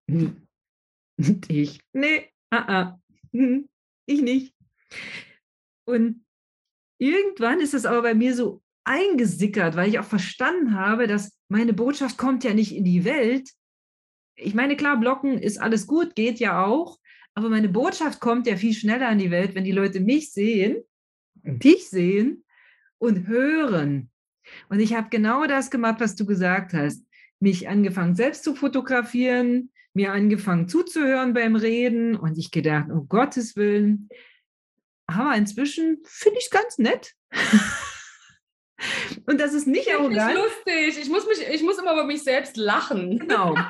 ich, 1.48 1.82
nee, 1.94 2.30
uh 2.54 2.58
-uh, 2.58 3.68
ich 4.06 4.22
nicht. 4.22 4.54
Und 5.86 6.26
irgendwann 7.00 7.62
ist 7.62 7.74
es 7.74 7.86
aber 7.86 8.02
bei 8.02 8.14
mir 8.14 8.36
so 8.36 8.62
eingesickert, 8.84 9.76
weil 9.76 9.90
ich 9.90 10.00
auch 10.00 10.06
verstanden 10.06 10.76
habe, 10.76 11.08
dass 11.08 11.38
meine 11.50 11.74
Botschaft 11.74 12.18
kommt 12.18 12.44
ja 12.44 12.54
nicht 12.54 12.76
in 12.76 12.84
die 12.84 13.06
Welt. 13.06 13.50
Ich 14.36 14.54
meine, 14.54 14.76
klar, 14.76 15.00
Blocken 15.00 15.38
ist 15.38 15.60
alles 15.60 15.88
gut, 15.88 16.16
geht 16.16 16.40
ja 16.40 16.66
auch, 16.66 16.98
aber 17.38 17.50
meine 17.50 17.70
Botschaft 17.70 18.20
kommt 18.20 18.48
ja 18.48 18.56
viel 18.56 18.74
schneller 18.74 19.12
in 19.12 19.20
die 19.20 19.30
Welt, 19.30 19.54
wenn 19.54 19.64
die 19.64 19.72
Leute 19.72 20.00
mich 20.00 20.34
sehen, 20.34 20.84
dich 21.36 21.88
sehen 21.88 22.44
und 22.98 23.28
hören. 23.28 24.10
Und 24.70 24.80
ich 24.80 24.96
habe 24.96 25.10
genau 25.12 25.46
das 25.46 25.70
gemacht, 25.70 26.00
was 26.00 26.16
du 26.16 26.26
gesagt 26.26 26.74
hast. 26.74 27.06
Mich 27.40 27.70
angefangen 27.70 28.16
selbst 28.16 28.44
zu 28.44 28.56
fotografieren, 28.56 29.70
mir 29.94 30.14
angefangen 30.14 30.68
zuzuhören 30.68 31.36
beim 31.36 31.56
Reden 31.56 32.16
und 32.16 32.40
ich 32.40 32.50
gedacht, 32.50 32.90
um 32.90 33.08
Gottes 33.08 33.56
Willen, 33.56 34.10
aber 35.06 35.36
inzwischen 35.36 36.00
finde 36.06 36.40
ich 36.40 36.46
es 36.46 36.50
ganz 36.50 36.80
nett. 36.80 37.14
Und 39.26 39.42
das 39.42 39.54
ist 39.54 39.68
nicht 39.68 39.92
arrogant. 39.92 40.18
Das 40.18 40.30
ist 40.30 40.38
lustig. 40.38 41.04
Ich 41.04 41.10
muss, 41.10 41.26
mich, 41.26 41.40
ich 41.52 41.64
muss 41.64 41.80
immer 41.80 41.94
über 41.94 42.04
mich 42.04 42.24
selbst 42.24 42.58
lachen. 42.58 43.20
Genau. 43.20 43.56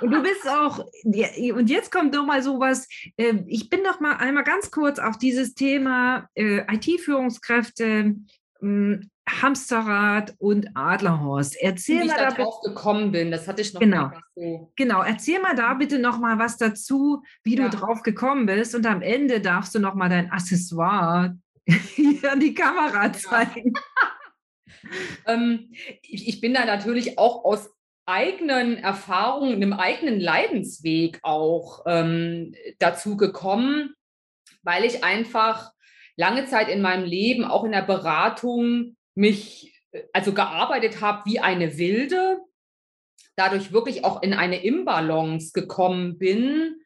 Und 0.00 0.10
du 0.12 0.22
bist 0.22 0.48
auch, 0.48 0.78
und 1.04 1.70
jetzt 1.70 1.90
kommt 1.90 2.14
doch 2.14 2.24
mal 2.24 2.42
sowas, 2.42 2.88
ähm, 3.16 3.44
ich 3.46 3.68
bin 3.70 3.82
doch 3.84 4.00
mal 4.00 4.16
einmal 4.16 4.44
ganz 4.44 4.70
kurz 4.70 4.98
auf 4.98 5.18
dieses 5.18 5.54
Thema 5.54 6.28
äh, 6.34 6.62
IT-Führungskräfte, 6.74 8.14
hm, 8.60 9.10
Hamsterrad 9.28 10.34
und 10.38 10.68
Adlerhorst. 10.74 11.56
Erzähl 11.60 12.02
Wie 12.02 12.06
mal 12.06 12.14
ich 12.14 12.18
da 12.18 12.30
drauf 12.30 12.60
gekommen 12.62 13.12
bin, 13.12 13.30
das 13.30 13.46
hatte 13.46 13.60
ich 13.62 13.74
noch 13.74 13.80
Genau. 13.80 14.08
nicht 14.08 14.22
so. 14.34 14.72
Genau, 14.76 15.02
erzähl 15.02 15.40
mal 15.40 15.54
da 15.54 15.74
bitte 15.74 15.98
noch 15.98 16.18
mal 16.18 16.38
was 16.38 16.56
dazu, 16.56 17.22
wie 17.44 17.56
Ja. 17.56 17.68
du 17.68 17.76
drauf 17.76 18.02
gekommen 18.02 18.46
bist 18.46 18.74
und 18.74 18.86
am 18.86 19.02
Ende 19.02 19.40
darfst 19.40 19.74
du 19.74 19.80
noch 19.80 19.94
mal 19.94 20.08
dein 20.08 20.30
Accessoire 20.30 21.36
hier 21.66 22.32
an 22.32 22.40
die 22.40 22.54
Kamera 22.54 23.12
zeigen. 23.12 23.72
Ähm, 25.26 25.70
ich, 26.02 26.28
ich 26.28 26.40
bin 26.40 26.54
da 26.54 26.64
natürlich 26.64 27.18
auch 27.18 27.44
aus 27.44 27.68
eigenen 28.08 28.78
Erfahrungen, 28.78 29.54
einem 29.54 29.74
eigenen 29.74 30.18
Leidensweg 30.18 31.18
auch 31.22 31.84
ähm, 31.86 32.54
dazu 32.78 33.16
gekommen, 33.16 33.94
weil 34.62 34.84
ich 34.84 35.04
einfach 35.04 35.72
lange 36.16 36.46
Zeit 36.46 36.68
in 36.68 36.80
meinem 36.80 37.04
Leben, 37.04 37.44
auch 37.44 37.64
in 37.64 37.72
der 37.72 37.82
Beratung, 37.82 38.96
mich 39.14 39.74
äh, 39.92 40.02
also 40.12 40.32
gearbeitet 40.32 41.00
habe 41.02 41.22
wie 41.26 41.38
eine 41.38 41.76
Wilde, 41.76 42.38
dadurch 43.36 43.72
wirklich 43.72 44.04
auch 44.04 44.22
in 44.22 44.32
eine 44.32 44.64
Imbalance 44.64 45.52
gekommen 45.52 46.18
bin 46.18 46.80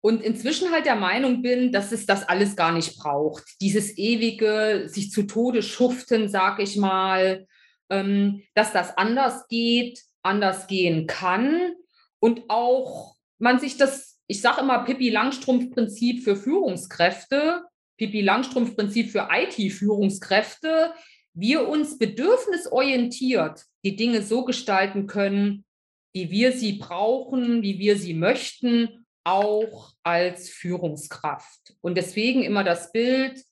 und 0.00 0.22
inzwischen 0.22 0.70
halt 0.70 0.86
der 0.86 0.96
Meinung 0.96 1.42
bin, 1.42 1.72
dass 1.72 1.92
es 1.92 2.06
das 2.06 2.28
alles 2.28 2.56
gar 2.56 2.72
nicht 2.72 2.98
braucht. 2.98 3.44
Dieses 3.60 3.98
ewige, 3.98 4.84
sich 4.86 5.10
zu 5.10 5.24
Tode 5.24 5.62
schuften, 5.62 6.28
sag 6.28 6.60
ich 6.60 6.76
mal, 6.76 7.46
ähm, 7.90 8.42
dass 8.54 8.72
das 8.72 8.96
anders 8.96 9.48
geht, 9.48 10.00
anders 10.22 10.66
gehen 10.66 11.06
kann 11.06 11.72
und 12.20 12.42
auch 12.48 13.16
man 13.38 13.58
sich 13.58 13.76
das, 13.76 14.20
ich 14.26 14.40
sage 14.40 14.60
immer 14.60 14.84
Pippi 14.84 15.10
Langstrumpf-Prinzip 15.10 16.22
für 16.22 16.36
Führungskräfte, 16.36 17.64
Pippi 17.98 18.20
Langstrumpf-Prinzip 18.20 19.10
für 19.10 19.28
IT-Führungskräfte, 19.32 20.92
wir 21.34 21.68
uns 21.68 21.98
bedürfnisorientiert 21.98 23.64
die 23.84 23.96
Dinge 23.96 24.22
so 24.22 24.44
gestalten 24.44 25.06
können, 25.06 25.64
wie 26.12 26.30
wir 26.30 26.52
sie 26.52 26.74
brauchen, 26.74 27.62
wie 27.62 27.78
wir 27.78 27.96
sie 27.96 28.14
möchten, 28.14 29.06
auch 29.24 29.92
als 30.02 30.50
Führungskraft. 30.50 31.74
Und 31.80 31.96
deswegen 31.96 32.42
immer 32.42 32.64
das 32.64 32.92
Bild, 32.92 33.42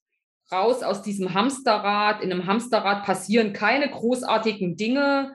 raus 0.52 0.82
aus 0.82 1.02
diesem 1.02 1.34
Hamsterrad. 1.34 2.22
In 2.22 2.32
einem 2.32 2.46
Hamsterrad 2.46 3.04
passieren 3.04 3.52
keine 3.52 3.88
großartigen 3.88 4.76
Dinge. 4.76 5.34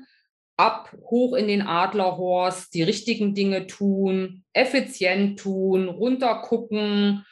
Ab, 0.58 0.96
hoch 1.10 1.36
in 1.36 1.48
den 1.48 1.62
Adlerhorst, 1.62 2.74
die 2.74 2.84
richtigen 2.84 3.34
Dinge 3.34 3.68
tun, 3.68 4.44
effizient 4.54 5.40
tun, 5.40 5.90
runtergucken. 5.90 7.26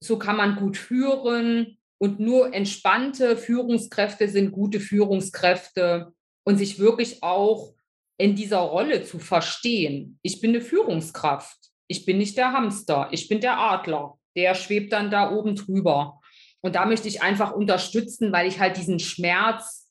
So 0.00 0.18
kann 0.18 0.36
man 0.36 0.56
gut 0.56 0.76
führen. 0.76 1.78
Und 1.98 2.20
nur 2.20 2.52
entspannte 2.54 3.36
Führungskräfte 3.36 4.28
sind 4.28 4.52
gute 4.52 4.78
Führungskräfte 4.78 6.12
und 6.44 6.58
sich 6.58 6.78
wirklich 6.78 7.22
auch 7.22 7.74
in 8.18 8.36
dieser 8.36 8.58
Rolle 8.58 9.02
zu 9.02 9.18
verstehen. 9.18 10.18
Ich 10.22 10.40
bin 10.40 10.50
eine 10.50 10.60
Führungskraft. 10.60 11.58
Ich 11.88 12.06
bin 12.06 12.18
nicht 12.18 12.36
der 12.36 12.52
Hamster. 12.52 13.08
Ich 13.10 13.28
bin 13.28 13.40
der 13.40 13.58
Adler. 13.58 14.18
Der 14.36 14.54
schwebt 14.54 14.92
dann 14.92 15.10
da 15.10 15.32
oben 15.32 15.56
drüber. 15.56 16.20
Und 16.60 16.76
da 16.76 16.86
möchte 16.86 17.08
ich 17.08 17.22
einfach 17.22 17.52
unterstützen, 17.52 18.32
weil 18.32 18.46
ich 18.46 18.58
halt 18.58 18.76
diesen 18.76 18.98
Schmerz 18.98 19.83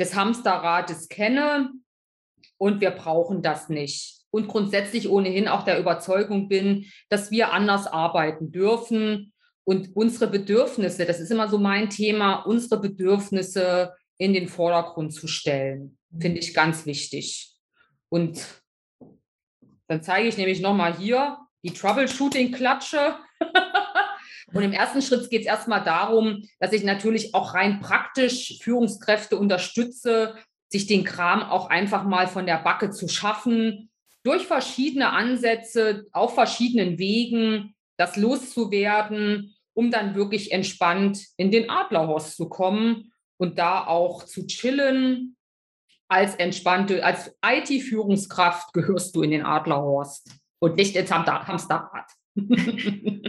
des 0.00 0.16
Hamsterrates 0.16 1.08
kenne 1.08 1.70
und 2.58 2.80
wir 2.80 2.90
brauchen 2.90 3.42
das 3.42 3.68
nicht. 3.68 4.16
Und 4.32 4.48
grundsätzlich 4.48 5.08
ohnehin 5.08 5.48
auch 5.48 5.64
der 5.64 5.78
Überzeugung 5.78 6.48
bin, 6.48 6.86
dass 7.08 7.30
wir 7.30 7.52
anders 7.52 7.86
arbeiten 7.86 8.50
dürfen 8.50 9.32
und 9.64 9.94
unsere 9.94 10.28
Bedürfnisse, 10.28 11.04
das 11.04 11.20
ist 11.20 11.30
immer 11.30 11.48
so 11.48 11.58
mein 11.58 11.90
Thema, 11.90 12.42
unsere 12.42 12.80
Bedürfnisse 12.80 13.94
in 14.18 14.32
den 14.32 14.48
Vordergrund 14.48 15.12
zu 15.12 15.26
stellen, 15.26 15.98
finde 16.18 16.40
ich 16.40 16.54
ganz 16.54 16.86
wichtig. 16.86 17.54
Und 18.08 18.44
dann 19.86 20.02
zeige 20.02 20.28
ich 20.28 20.36
nämlich 20.36 20.60
nochmal 20.60 20.96
hier 20.96 21.38
die 21.62 21.72
Troubleshooting-Klatsche. 21.72 23.16
Und 24.52 24.62
im 24.62 24.72
ersten 24.72 25.02
Schritt 25.02 25.30
geht 25.30 25.42
es 25.42 25.46
erstmal 25.46 25.84
darum, 25.84 26.42
dass 26.58 26.72
ich 26.72 26.84
natürlich 26.84 27.34
auch 27.34 27.54
rein 27.54 27.80
praktisch 27.80 28.58
Führungskräfte 28.62 29.36
unterstütze, 29.36 30.34
sich 30.68 30.86
den 30.86 31.04
Kram 31.04 31.42
auch 31.42 31.68
einfach 31.68 32.04
mal 32.04 32.26
von 32.26 32.46
der 32.46 32.58
Backe 32.58 32.90
zu 32.90 33.08
schaffen, 33.08 33.90
durch 34.22 34.46
verschiedene 34.46 35.10
Ansätze, 35.10 36.06
auf 36.12 36.34
verschiedenen 36.34 36.98
Wegen, 36.98 37.74
das 37.96 38.16
loszuwerden, 38.16 39.54
um 39.74 39.90
dann 39.90 40.14
wirklich 40.14 40.52
entspannt 40.52 41.26
in 41.36 41.50
den 41.50 41.70
Adlerhorst 41.70 42.36
zu 42.36 42.48
kommen 42.48 43.12
und 43.38 43.58
da 43.58 43.86
auch 43.86 44.24
zu 44.24 44.46
chillen. 44.46 45.36
Als 46.08 46.34
entspannte, 46.34 47.04
als 47.04 47.36
IT-Führungskraft 47.44 48.72
gehörst 48.72 49.14
du 49.14 49.22
in 49.22 49.30
den 49.30 49.46
Adlerhorst 49.46 50.30
und 50.58 50.76
nicht 50.76 50.96
ins 50.96 51.10
Hamster- 51.10 51.46
Hamsterrad. 51.46 52.10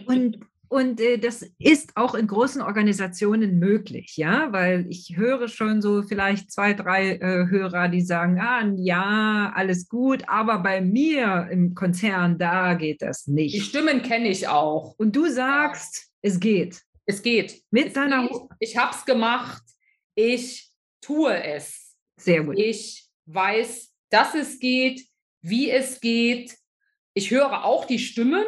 Und, 0.07 0.39
und 0.71 1.01
äh, 1.01 1.17
das 1.17 1.45
ist 1.59 1.97
auch 1.97 2.15
in 2.15 2.27
großen 2.27 2.61
Organisationen 2.61 3.59
möglich, 3.59 4.15
ja, 4.15 4.53
weil 4.53 4.85
ich 4.89 5.17
höre 5.17 5.49
schon 5.49 5.81
so 5.81 6.01
vielleicht 6.01 6.49
zwei, 6.49 6.71
drei 6.71 7.17
äh, 7.17 7.49
Hörer, 7.49 7.89
die 7.89 7.99
sagen, 7.99 8.39
ah, 8.39 8.65
ja, 8.77 9.51
alles 9.53 9.89
gut, 9.89 10.23
aber 10.27 10.59
bei 10.59 10.79
mir 10.79 11.49
im 11.51 11.75
Konzern, 11.75 12.37
da 12.37 12.75
geht 12.75 13.01
das 13.01 13.25
Die 13.25 13.33
nicht. 13.33 13.65
Stimmen 13.65 14.01
kenne 14.01 14.29
ich 14.29 14.47
auch. 14.47 14.95
Und 14.97 15.13
du 15.13 15.27
sagst, 15.29 16.09
es 16.21 16.39
geht. 16.39 16.81
Es 17.05 17.21
geht. 17.21 17.61
Mit 17.69 17.87
es 17.87 17.93
deiner 17.93 18.29
geht. 18.29 18.37
Ich 18.59 18.77
habe 18.77 18.95
es 18.95 19.03
gemacht. 19.03 19.63
Ich 20.15 20.71
tue 21.01 21.35
es. 21.43 21.97
Sehr 22.15 22.45
gut. 22.45 22.57
Ich 22.57 23.09
weiß, 23.25 23.91
dass 24.09 24.35
es 24.35 24.57
geht, 24.57 25.05
wie 25.41 25.69
es 25.69 25.99
geht. 25.99 26.55
Ich 27.13 27.29
höre 27.29 27.65
auch 27.65 27.83
die 27.83 27.99
Stimmen, 27.99 28.45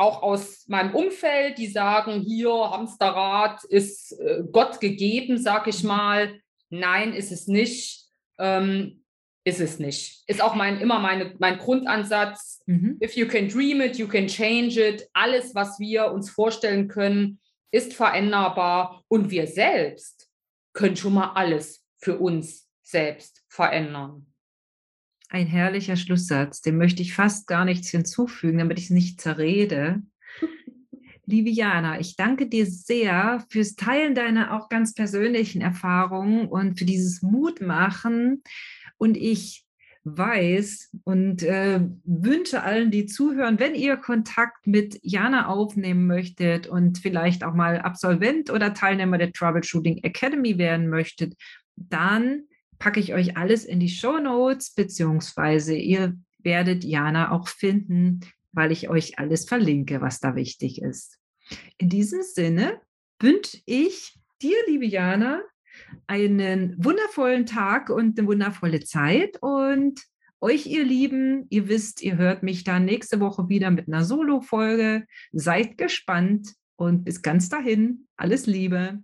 auch 0.00 0.22
aus 0.22 0.66
meinem 0.66 0.94
Umfeld, 0.94 1.58
die 1.58 1.66
sagen, 1.66 2.22
hier, 2.22 2.50
Hamsterrad 2.50 3.62
ist 3.64 4.18
äh, 4.18 4.42
Gott 4.50 4.80
gegeben, 4.80 5.38
sag 5.38 5.66
ich 5.66 5.84
mal. 5.84 6.40
Nein, 6.70 7.12
ist 7.12 7.30
es 7.30 7.46
nicht. 7.46 8.06
Ähm, 8.38 9.04
ist 9.44 9.60
es 9.60 9.78
nicht. 9.78 10.22
Ist 10.26 10.42
auch 10.42 10.54
mein, 10.54 10.80
immer 10.80 10.98
meine, 10.98 11.34
mein 11.38 11.58
Grundansatz. 11.58 12.62
Mhm. 12.66 12.98
If 13.02 13.16
you 13.16 13.26
can 13.26 13.48
dream 13.48 13.80
it, 13.80 13.96
you 13.96 14.06
can 14.06 14.26
change 14.26 14.80
it. 14.80 15.08
Alles, 15.12 15.54
was 15.54 15.78
wir 15.78 16.10
uns 16.12 16.30
vorstellen 16.30 16.88
können, 16.88 17.40
ist 17.70 17.94
veränderbar. 17.94 19.04
Und 19.08 19.30
wir 19.30 19.46
selbst 19.46 20.30
können 20.72 20.96
schon 20.96 21.14
mal 21.14 21.32
alles 21.34 21.84
für 21.98 22.18
uns 22.18 22.68
selbst 22.82 23.44
verändern. 23.48 24.26
Ein 25.32 25.46
herrlicher 25.46 25.94
Schlusssatz, 25.94 26.60
dem 26.60 26.76
möchte 26.76 27.02
ich 27.02 27.14
fast 27.14 27.46
gar 27.46 27.64
nichts 27.64 27.88
hinzufügen, 27.90 28.58
damit 28.58 28.78
ich 28.78 28.86
es 28.86 28.90
nicht 28.90 29.20
zerrede. 29.20 30.02
Liebe 31.24 31.50
Jana, 31.50 32.00
ich 32.00 32.16
danke 32.16 32.48
dir 32.48 32.66
sehr 32.66 33.44
fürs 33.48 33.76
Teilen 33.76 34.16
deiner 34.16 34.52
auch 34.52 34.68
ganz 34.68 34.92
persönlichen 34.92 35.60
Erfahrungen 35.60 36.48
und 36.48 36.80
für 36.80 36.84
dieses 36.84 37.22
Mutmachen. 37.22 38.42
Und 38.98 39.16
ich 39.16 39.64
weiß 40.02 40.96
und 41.04 41.44
äh, 41.44 41.80
wünsche 42.02 42.64
allen, 42.64 42.90
die 42.90 43.06
zuhören, 43.06 43.60
wenn 43.60 43.76
ihr 43.76 43.98
Kontakt 43.98 44.66
mit 44.66 44.98
Jana 45.02 45.46
aufnehmen 45.46 46.08
möchtet 46.08 46.66
und 46.66 46.98
vielleicht 46.98 47.44
auch 47.44 47.54
mal 47.54 47.78
Absolvent 47.78 48.50
oder 48.50 48.74
Teilnehmer 48.74 49.16
der 49.16 49.32
Troubleshooting 49.32 49.98
Academy 49.98 50.58
werden 50.58 50.88
möchtet, 50.88 51.36
dann 51.76 52.48
packe 52.80 52.98
ich 52.98 53.14
euch 53.14 53.36
alles 53.36 53.64
in 53.64 53.78
die 53.78 53.88
Show 53.88 54.18
Notes, 54.18 54.74
beziehungsweise 54.74 55.76
ihr 55.76 56.16
werdet 56.42 56.82
Jana 56.82 57.30
auch 57.30 57.46
finden, 57.46 58.20
weil 58.50 58.72
ich 58.72 58.88
euch 58.88 59.20
alles 59.20 59.44
verlinke, 59.44 60.00
was 60.00 60.18
da 60.18 60.34
wichtig 60.34 60.82
ist. 60.82 61.18
In 61.78 61.88
diesem 61.88 62.22
Sinne 62.22 62.80
wünsche 63.20 63.58
ich 63.66 64.18
dir, 64.42 64.56
liebe 64.66 64.86
Jana, 64.86 65.42
einen 66.06 66.74
wundervollen 66.82 67.46
Tag 67.46 67.90
und 67.90 68.18
eine 68.18 68.26
wundervolle 68.26 68.80
Zeit. 68.80 69.38
Und 69.42 70.00
euch, 70.40 70.66
ihr 70.66 70.84
Lieben, 70.84 71.46
ihr 71.50 71.68
wisst, 71.68 72.02
ihr 72.02 72.16
hört 72.16 72.42
mich 72.42 72.64
dann 72.64 72.86
nächste 72.86 73.20
Woche 73.20 73.48
wieder 73.48 73.70
mit 73.70 73.88
einer 73.88 74.04
Solo-Folge. 74.04 75.06
Seid 75.32 75.76
gespannt 75.76 76.54
und 76.76 77.04
bis 77.04 77.20
ganz 77.20 77.50
dahin. 77.50 78.08
Alles 78.16 78.46
Liebe. 78.46 79.02